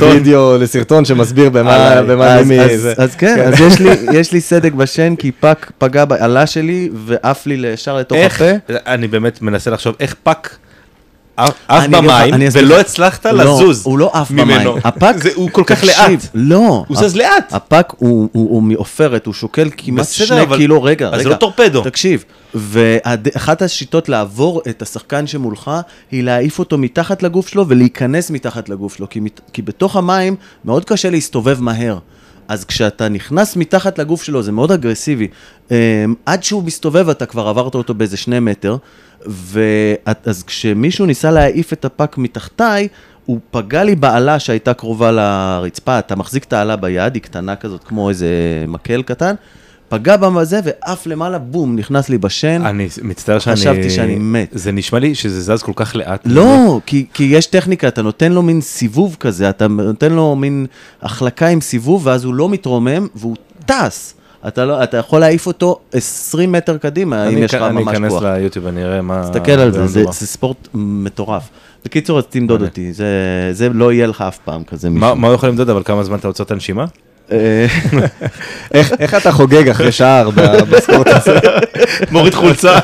[0.00, 2.04] לוידאו, לסרטון שמסביר במה עליי.
[2.16, 2.88] במה אז-.
[2.98, 7.46] אז כן, אז יש לי- יש לי סדק בשן, כי puck פגע באלה שלי, ועף
[7.46, 8.50] לי ישר לתוך הפה.
[8.86, 10.56] אני באמת מנסה לחשוב, איך puck
[11.36, 11.54] עף
[11.90, 12.80] במים אני ולא.
[12.80, 14.68] הצלחת לא, לזוז הוא לא עף במים.
[14.84, 16.10] ה puck, זה- הוא כל כך לאט.
[16.34, 16.84] לא.
[16.88, 17.52] הוא זז לאט.
[17.52, 18.28] ה puck הוא,
[18.62, 20.26] מעופרת, הוא שוקל כמעט שני
[20.56, 21.22] קילו, רגע, אז רגע.
[21.22, 21.82] זה לא טורפדו.
[21.82, 22.24] תקשיב,
[22.54, 25.70] ואחת השיטות לעבור את השחקן שמולך,
[26.10, 29.06] היא להעיף אותו מתחת לגוף שלו ולהיכנס מתחת לגוף שלו,
[29.52, 31.98] כי בתוך המים מאוד קשה להסתובב מהר.
[32.48, 35.28] אז כשאתה נכנס מתחת לגוף שלו, זה מאוד אגרסיבי.
[35.70, 35.76] אמ,
[36.26, 38.76] עד שהוא מסתובב, אתה כבר עברת אותו באיזה שני מטר,
[39.26, 42.88] ואז כשמישהו ניסה להעיף את הפאק מתחתיי,
[43.26, 47.84] הוא פגע לי באלה שהייתה קרובה לרצפה, אתה מחזיק את האלה ביד, היא קטנה כזאת,
[47.84, 48.28] כמו איזה
[48.68, 49.34] מקל קטן,
[49.92, 52.66] פגע בזה ועף למעלה, בום, נכנס לי בשן.
[52.66, 53.56] אני מצטער שאני...
[53.56, 54.48] חשבתי שאני מת.
[54.52, 56.20] זה נשמע לי שזה זז כל כך לאט.
[56.24, 60.66] לא, כי, כי יש טכניקה, אתה נותן לו מין סיבוב כזה, אתה נותן לו מין
[61.02, 63.36] החלקה עם סיבוב, ואז הוא לא מתרומם, והוא
[63.66, 64.14] טס.
[64.48, 67.94] אתה, לא, אתה יכול להעיף אותו 20 מטר קדימה, אם אני יש לך אני ממש
[67.94, 68.22] אכנס כוח.
[68.22, 69.22] ליוטיוב ואני אראה מה...
[69.22, 70.04] תסתכל על זה, זה.
[70.04, 71.48] זה ספורט מטורף.
[71.84, 73.06] בקיצור, אז תמדוד אותי, זה,
[73.52, 75.16] זה לא יהיה לך אף פעם כזה מה מישהו.
[75.16, 76.84] מה הוא יכול למדוד, אבל כמה זמן אתה עוצר את הנשימה?
[77.32, 77.66] אה,
[78.74, 80.30] איך- איך אתה חוגג אחרי שער
[80.70, 81.38] בספורט הזה?
[82.10, 82.78] מוריד חולצה.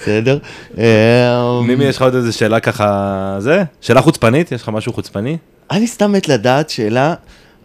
[0.00, 0.38] בסדר.
[1.66, 2.86] מימי, יש לך עוד איזה שאלה ככה,
[3.38, 3.62] זה?
[3.80, 4.52] שאלה חוצפנית?
[4.52, 5.36] יש לך משהו חוצפני?
[5.70, 7.14] אני סתם מת לדעת שאלה,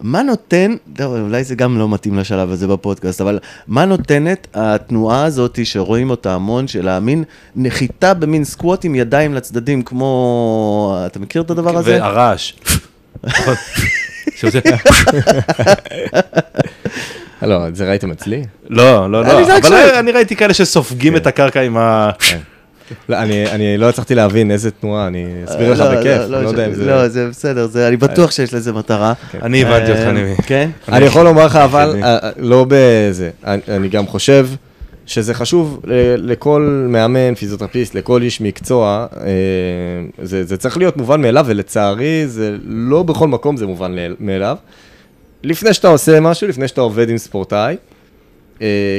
[0.00, 3.38] מה נותן, טוב, אולי זה גם לא מתאים לשלב הזה בפודקאסט, אבל
[3.68, 7.24] מה נותנת התנועה הזאת שרואים אותה המון, של המין
[7.56, 11.02] נחיתה במין סקווט עם ידיים לצדדים, כמו...
[11.06, 11.98] אתה מכיר את הדבר הזה?
[12.00, 12.52] והרעש.
[13.26, 13.54] נכון.
[14.36, 14.58] שעושה-
[17.42, 18.42] לא, את זה ראיתם אצלי?
[18.68, 19.74] לא, לא, אני לא, אבל.
[19.98, 22.10] אני ראיתי כאלה שסופגים את הקרקע עם ה...
[23.08, 26.48] לא, אני- אני לא הצלחתי להבין איזה תנועה, אני אסביר לך לא, בכיף, לא, לא
[26.48, 26.84] יודע אם זה...
[26.86, 29.12] לא, זה בסדר, זה- אני בטוח שיש לזה מטרה.
[29.42, 30.34] אני הבנתי אותך, אה, נימי.
[30.46, 30.70] כן?
[30.88, 33.30] אני יכול לומר לך, אבל אני- אה, אה, לא בזה.
[33.46, 34.48] אני אני גם חושב
[35.06, 39.06] שזה חשוב ל- לכל מאמן, פיזיותרפיסט, לכל איש מקצוע.
[39.20, 39.26] אה,
[40.22, 44.56] זה זה צריך להיות מובן מאליו, ולצערי, זה לא בכל מקום זה מובן מאליו.
[45.42, 47.76] לפני שאתה עושה משהו, לפני שאתה עובד עם ספורטאי,
[48.62, 48.98] אה,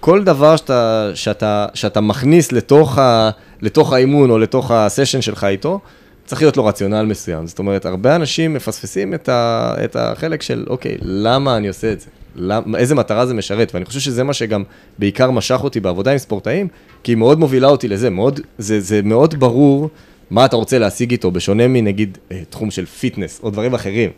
[0.00, 3.30] כל דבר שאתה, שאתה, שאתה מכניס לתוך, ה,
[3.62, 5.80] לתוך האימון או לתוך הסשן שלך איתו,
[6.24, 7.46] צריך להיות לו רציונל מסוים.
[7.46, 12.00] זאת אומרת, הרבה אנשים מפספסים את, ה, את החלק של, אוקיי, למה אני עושה את
[12.00, 12.06] זה?
[12.36, 13.74] למה, איזה מטרה זה משרת?
[13.74, 14.62] ואני חושב שזה מה שגם
[14.98, 16.68] בעיקר משך אותי בעבודה עם ספורטאים,
[17.02, 19.88] כי היא מאוד מובילה אותי לזה, מאוד, זה, זה מאוד ברור
[20.30, 24.10] מה אתה רוצה להשיג איתו, בשונה מנגיד אה, תחום של fitness או דברים אחרים.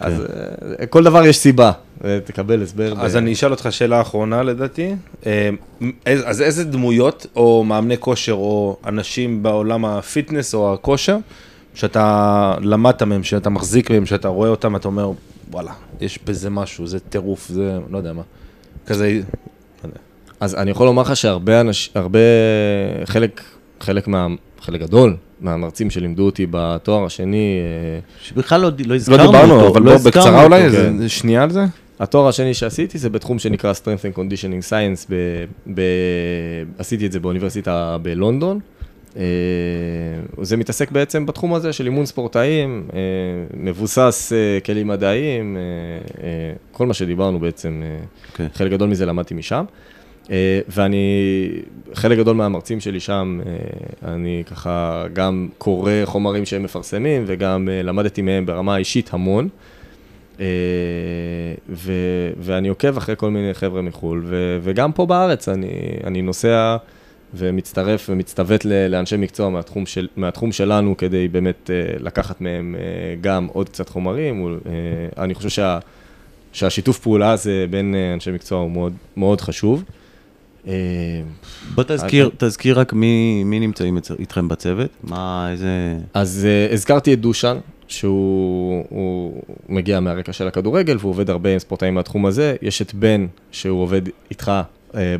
[0.00, 0.22] אז
[0.80, 1.72] אה, כל דבר יש סיבה,
[2.04, 2.94] אה, תקבל הסבר.
[2.98, 4.94] אז ב- אני אשאל אותך שאלה אחרונה לדעתי.
[6.04, 11.16] אז איזה דמויות או מאמני כושר או אנשים בעולם הפיטנס או הכושר,
[11.74, 15.10] שאתה למדת מהם, שאתה מחזיק מהם, שאתה רואה אותם, אתה אומר,
[15.56, 18.22] וואלה, יש בזה משהו, זה טירוף, זה לא יודע מה.
[18.86, 19.20] כזה,
[19.84, 19.90] לא.
[20.40, 22.18] אז אני יכול לומר לך שהרבה אנשים, הרבה,
[23.04, 23.42] חלק,
[23.80, 24.26] חלק מה,
[24.60, 29.32] חלק גדול מהמרצים שלימדו אותי בתואר השני, אה, שבכלל לא, לא לא הזכרנו אותו.
[29.32, 30.76] דיברנו, אבל לא בוא הזכרנו בקצרה אולי, אותו.
[30.76, 31.64] איזה שנייה על זה?
[32.00, 35.14] התואר השני שעשיתי זה בתחום שנקרא Strength and Conditioning Science, ב,
[35.74, 35.80] ב,
[36.78, 38.60] עשיתי את זה באוניברסיטה בלונדון.
[39.16, 39.22] אה,
[40.42, 42.98] זה מתעסק בעצם בתחום הזה של אימון ספורטאים, אה,
[43.54, 45.56] מבוסס אה, כלים מדעיים,
[46.72, 48.48] כל מה שדיברנו בעצם, אה, אוקיי.
[48.54, 49.64] חלק גדול מזה למדתי משם.
[50.68, 51.48] ואני,
[51.94, 53.40] חלק גדול מהמרצים שלי שם,
[54.04, 59.48] אני ככה גם קורא חומרים שהם מפרסמים וגם למדתי מהם ברמה האישית המון.
[61.68, 61.92] ו,
[62.38, 65.68] ואני עוקב אחרי כל מיני חבר'ה מחו"ל, ו, וגם פה בארץ אני,
[66.04, 66.76] אני נוסע
[67.36, 73.48] ומצטרף ומצטוות לאנשי מקצוע מהתחום, של, מהתחום שלנו כדי באמת אה, לקחת מהם אה, גם
[73.52, 74.58] עוד קצת חומרים.
[74.66, 75.78] אה, אני חושב שה,
[76.52, 79.84] שהשיתוף פעולה הזה בין אנשי מקצוע הוא מאוד, מאוד חשוב.
[81.74, 85.96] בוא תזכיר, תזכיר רק מי, מי נמצאים איתכם בצוות, מה, איזה...
[86.14, 87.58] אז uh, הזכרתי את דושן,
[87.88, 92.56] שהוא הוא מגיע מהרקע של הכדורגל, והוא עובד הרבה עם ספורטאים מהתחום הזה.
[92.62, 94.52] יש את בן, שהוא עובד איתך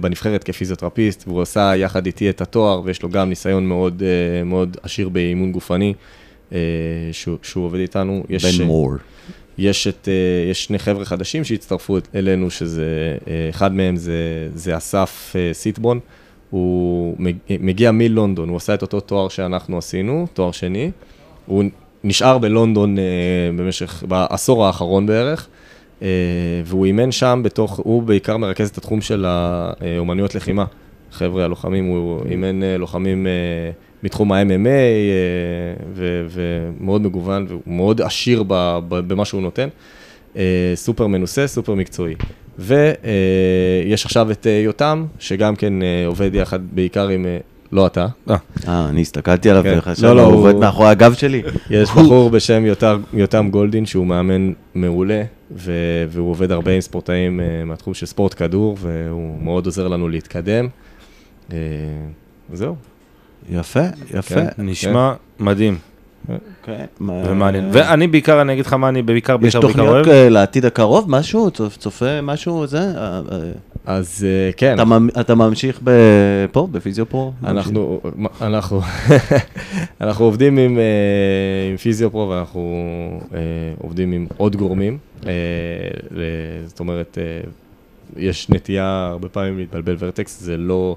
[0.00, 4.76] בנבחרת כפיזיותרפיסט, והוא עשה יחד איתי את התואר, ויש לו גם ניסיון מאוד, uh, מאוד
[4.82, 5.94] עשיר באימון גופני,
[6.50, 6.54] uh,
[7.12, 8.24] שהוא, שהוא עובד איתנו.
[8.28, 8.92] יש, בן מור.
[9.58, 10.08] יש, את,
[10.50, 13.16] יש שני חבר'ה חדשים שהצטרפו אלינו, שזה,
[13.50, 16.00] אחד מהם זה, זה אסף סיטבון.
[16.50, 20.90] הוא מג- מגיע מלונדון, הוא עשה את אותו תואר שאנחנו עשינו, תואר שני.
[21.46, 21.64] הוא
[22.04, 22.96] נשאר בלונדון
[23.56, 25.48] במשך, בעשור האחרון בערך,
[26.64, 30.64] והוא אימן שם בתוך, הוא בעיקר מרכז את התחום של האומנויות לחימה.
[31.12, 38.44] חבר'ה הלוחמים, הוא אימן uh, לוחמים uh, מתחום ה-MMA, ומאוד מגוון, והוא מאוד עשיר
[38.88, 39.68] במה שהוא נותן.
[40.74, 42.14] סופר מנוסה, סופר מקצועי.
[42.58, 45.72] ויש עכשיו את יותם, שגם כן
[46.06, 47.26] עובד יחד בעיקר עם,
[47.72, 48.36] לא אתה, אה,
[48.68, 49.74] אה, אני הסתכלתי עליו כן.
[49.78, 51.42] וחשבתי, לא, לא, הוא עובד מאחורי הגב שלי.
[51.70, 57.64] יש בחור בשם יותם, יותם גולדין, שהוא מאמן מעולה, והוא עובד הרבה עם ספורטאים uh,
[57.66, 60.68] מהתחום של ספורט כדור, והוא מאוד עוזר לנו להתקדם.
[61.48, 61.52] Uh,
[62.52, 62.76] זהו.
[63.50, 63.80] יפה,
[64.14, 64.34] יפה.
[64.34, 64.48] כן.
[64.58, 65.78] נשמע מדהים
[66.28, 67.68] אוקיי, מה- ומעניין.
[67.72, 70.08] ואני בעיקר, אני אגיד לך מה אני בעיקר, יש בעיקר, בעיקר תוכניות אוהב.
[70.08, 71.48] אה, לעתיד הקרוב, משהו?
[71.50, 72.78] צופ- צופה משהו, זה?
[72.78, 73.38] אה, אה,
[73.86, 75.80] אז uh, כן, אתה ממ- אתה ממשיך
[76.52, 77.32] פה, בפיזיופרו?
[77.44, 78.00] אנחנו,
[78.40, 78.80] אנחנו,
[80.00, 80.78] אנחנו עובדים עם,
[81.70, 82.60] עם פיזיופרו ואנחנו
[83.82, 84.98] עובדים עם עוד גורמים.
[86.66, 87.18] זאת אומרת,
[88.16, 90.96] יש נטייה הרבה פעמים להתבלבל ורטקס, זה לא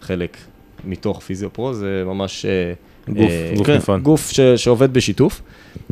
[0.00, 0.36] חלק
[0.84, 2.44] מתוך פיזיופרו, זה ממש...
[2.46, 2.72] אה,
[3.08, 4.02] גוף- אה, גוף כן, נפרד.
[4.02, 5.42] גוף ש, שעובד בשיתוף.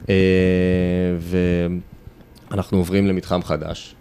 [0.09, 0.15] אה,
[2.51, 3.95] ואנחנו עוברים למתחם חדש.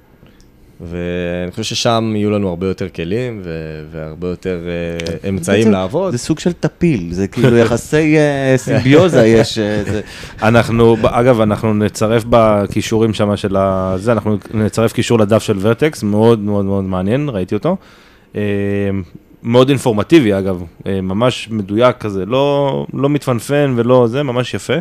[0.90, 3.50] ואני חושב ששם יהיו לנו הרבה יותר כלים ו-
[3.92, 6.12] והרבה יותר אה, אמצעים בעצם לעבוד.
[6.12, 9.60] זה סוג של טפיל, זה כאילו יחסי אה, סימביוזה יש.
[9.60, 10.02] זה-
[10.44, 13.94] אנחנו, אגב, אנחנו נצרף בכישורים שם של ה...
[13.98, 17.78] זה, אנחנו נצרף קישור לדף של ורטקס, מאוד מאוד מאוד מעניין, ראיתי אותו.
[19.44, 24.74] מאוד אינפורמטיבי, אגב, אה, ממש מדויק כזה, לא, לא מתפנפן ולא זה, ממש יפה.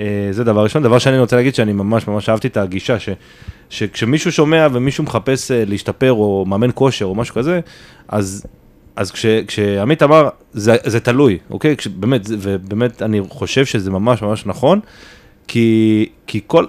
[0.00, 0.82] אה, זה דבר ראשון.
[0.82, 3.08] דבר שני, אני רוצה להגיד שאני ממש ממש אהבתי את הגישה, ש,
[3.70, 7.60] שכשמישהו שומע ומישהו מחפש אה, להשתפר או מאמן כושר או משהו כזה,
[8.08, 8.46] אז
[8.96, 11.76] אז כש, כשעמית אמר, זה, זה תלוי, אוקיי?
[11.76, 14.80] כש, באמת, ובאמת אני חושב שזה ממש ממש נכון,
[15.48, 16.66] כי, כי כל,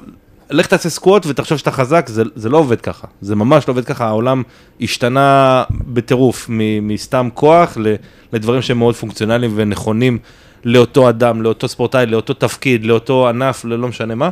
[0.49, 3.85] לך תעשה סקווט ותחשוב שאתה חזק, זה, זה לא עובד ככה, זה ממש לא עובד
[3.85, 4.43] ככה, העולם
[4.81, 7.95] השתנה בטירוף, מ, מסתם כוח ל,
[8.33, 10.17] לדברים שהם מאוד פונקציונליים ונכונים
[10.65, 14.29] לאותו אדם, לאותו ספורטאי, לאותו תפקיד, לאותו ענף, ללא משנה מה.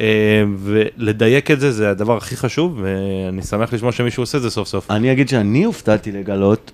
[0.00, 4.50] אה, ולדייק את זה, זה הדבר הכי חשוב, ואני שמח לשמוע שמישהו עושה את זה
[4.50, 4.90] סוף סוף.
[4.90, 6.72] אני אגיד שאני הופתעתי לגלות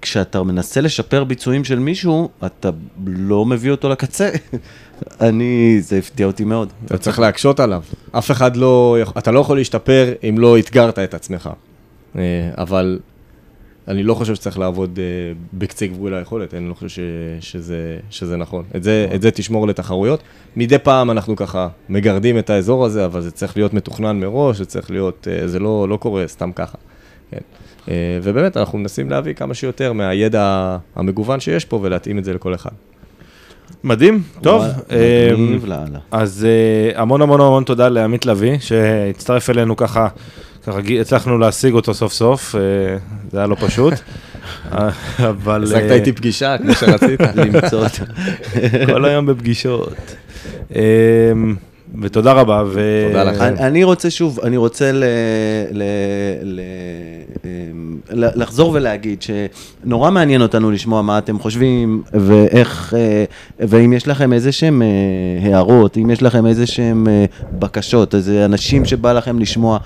[0.00, 2.70] שכשאתה מנסה לשפר ביצועים של מישהו, אתה
[3.06, 4.30] לא מביא אותו לקצה.
[5.20, 6.72] אני, זה הפתיע אותי מאוד.
[6.84, 7.82] אתה צריך להקשות עליו.
[8.12, 11.50] אף אחד לא, אתה לא יכול להשתפר אם לא אתגרת את עצמך.
[12.18, 12.98] אה, אבל
[13.88, 15.04] אני לא חושב שצריך לעבוד אה,
[15.52, 17.00] בקצה גבול היכולת, אני לא חושב ש,
[17.40, 18.64] שזה, שזה נכון.
[18.76, 20.22] את זה, את זה תשמור לתחרויות.
[20.56, 24.64] מדי פעם אנחנו ככה מגרדים את האזור הזה, אבל זה צריך להיות מתוכנן מראש, זה
[24.64, 26.78] צריך להיות, אה, זה לא, לא קורה סתם ככה.
[27.30, 27.38] כן.
[28.22, 32.70] ובאמת, אנחנו מנסים להביא כמה שיותר מהידע המגוון שיש פה ולהתאים את זה לכל אחד.
[33.84, 34.64] מדהים, טוב.
[34.90, 35.98] אה, מגניב לאללה.
[36.10, 40.08] אז אה, המון המון המון תודה לעמית לביא, שהצטרף אלינו ככה,
[40.66, 42.60] ככה הצלחנו להשיג אותו סוף סוף, אה,
[43.32, 43.94] זה היה לא פשוט.
[45.18, 45.64] אבל...
[45.64, 47.20] השגת אה, איתי פגישה, כמו שרצית.
[47.36, 48.12] למצוא אותו.
[48.92, 50.16] כל היום בפגישות.
[52.00, 52.62] ותודה רבה.
[52.66, 53.04] ו...
[53.08, 53.42] תודה לכם.
[53.44, 55.04] אני, אני רוצה שוב, אני רוצה ל,
[55.72, 55.82] ל,
[56.42, 56.60] ל,
[57.44, 63.24] אמ, ל- לחזור ולהגיד שנורא מעניין אותנו לשמוע מה אתם חושבים ואיך, אה,
[63.58, 67.24] ואם יש לכם איזה שהם אה, הערות, אם יש לכם איזה שהם אה,
[67.58, 69.78] בקשות, איזה אנשים שבא לכם לשמוע.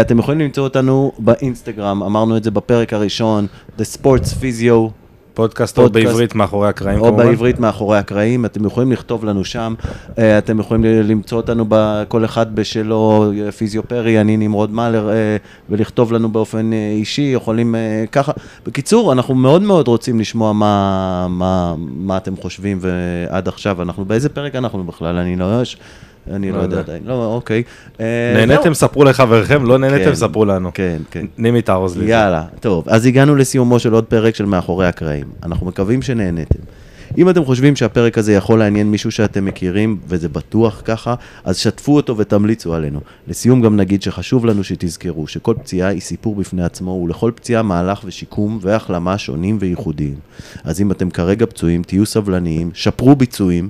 [0.00, 3.46] אתם יכולים למצוא אותנו באינסטגרם, אמרנו את זה בפרק הראשון,
[3.78, 4.99] The Sports Physio
[5.34, 5.90] פודקאסט או.
[5.90, 7.26] בעברית מאחורי הקרעים או כמובן.
[7.26, 9.74] בעברית מאחורי הקרעים, אתם יכולים לכתוב לנו שם,
[10.18, 15.36] אה, אתם יכולים למצוא אותנו בכל אחד בשלו, אה, פיזיופרי, אני נמרוד מאלר, אה,
[15.70, 17.74] ולכתוב לנו באופן אישי, יכולים
[18.12, 18.32] ככה.
[18.66, 24.28] בקיצור, אנחנו מאוד מאוד רוצים לשמוע מה, מה, מה אתם חושבים, ועד עכשיו, אנחנו, באיזה
[24.28, 25.16] פרק אנחנו בכלל?
[25.16, 25.64] אני לא יודע,
[26.30, 26.78] אני לא יודע יודע.
[26.78, 27.62] עדיין, לא, אוקיי.
[28.00, 28.74] אה, נהניתם.
[28.74, 30.70] ספרו לחבריכם, לא נהניתם, כן, ספרו לנו.
[30.74, 31.26] כן, כן.
[31.38, 32.10] נימי תארוז לי.
[32.10, 35.26] יאללה, טוב, אז הגענו לסיומו של עוד פרק של מאחורי הקרעים.
[35.42, 36.60] אנחנו מקווים שנהניתם.
[37.18, 41.14] אם אתם חושבים שהפרק הזה יכול לעניין מישהו שאתם מכירים, וזה בטוח ככה,
[41.44, 43.00] אז שתפו אותו ותמליצו עלינו.
[43.28, 48.00] לסיום גם נגיד שחשוב לנו שתזכרו שכל פציעה היא סיפור בפני עצמו, ולכל פציעה מהלך
[48.04, 50.14] ושיקום והחלמה שונים וייחודיים.
[50.64, 53.68] אז אם אתם כרגע פצועים, תהיו סבלניים, שפרו ביצועים.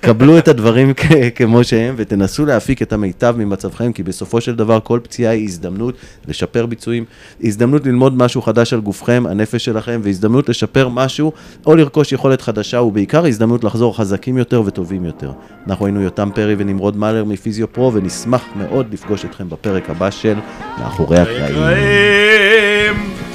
[0.00, 0.92] קבלו את הדברים
[1.34, 5.94] כמו שהם ותנסו להפיק את המיטב ממצבכם, כי בסופו של דבר כל פציעה היא הזדמנות
[6.28, 7.04] לשפר ביצועים,
[7.44, 11.32] הזדמנות ללמוד משהו חדש על גופכם, הנפש שלכם, והזדמנות לשפר משהו
[11.66, 15.32] או לרכוש יכולת חדשה, ובעיקר הזדמנות לחזור חזקים יותר וטובים יותר.
[15.66, 20.34] אנחנו היינו יותם פרי ונמרוד מאלר מפיזיו פרו, ונשמח מאוד לפגוש אתכם בפרק הבא של
[20.78, 21.54] מאחורי הקרעים.
[21.54, 23.27] קרעים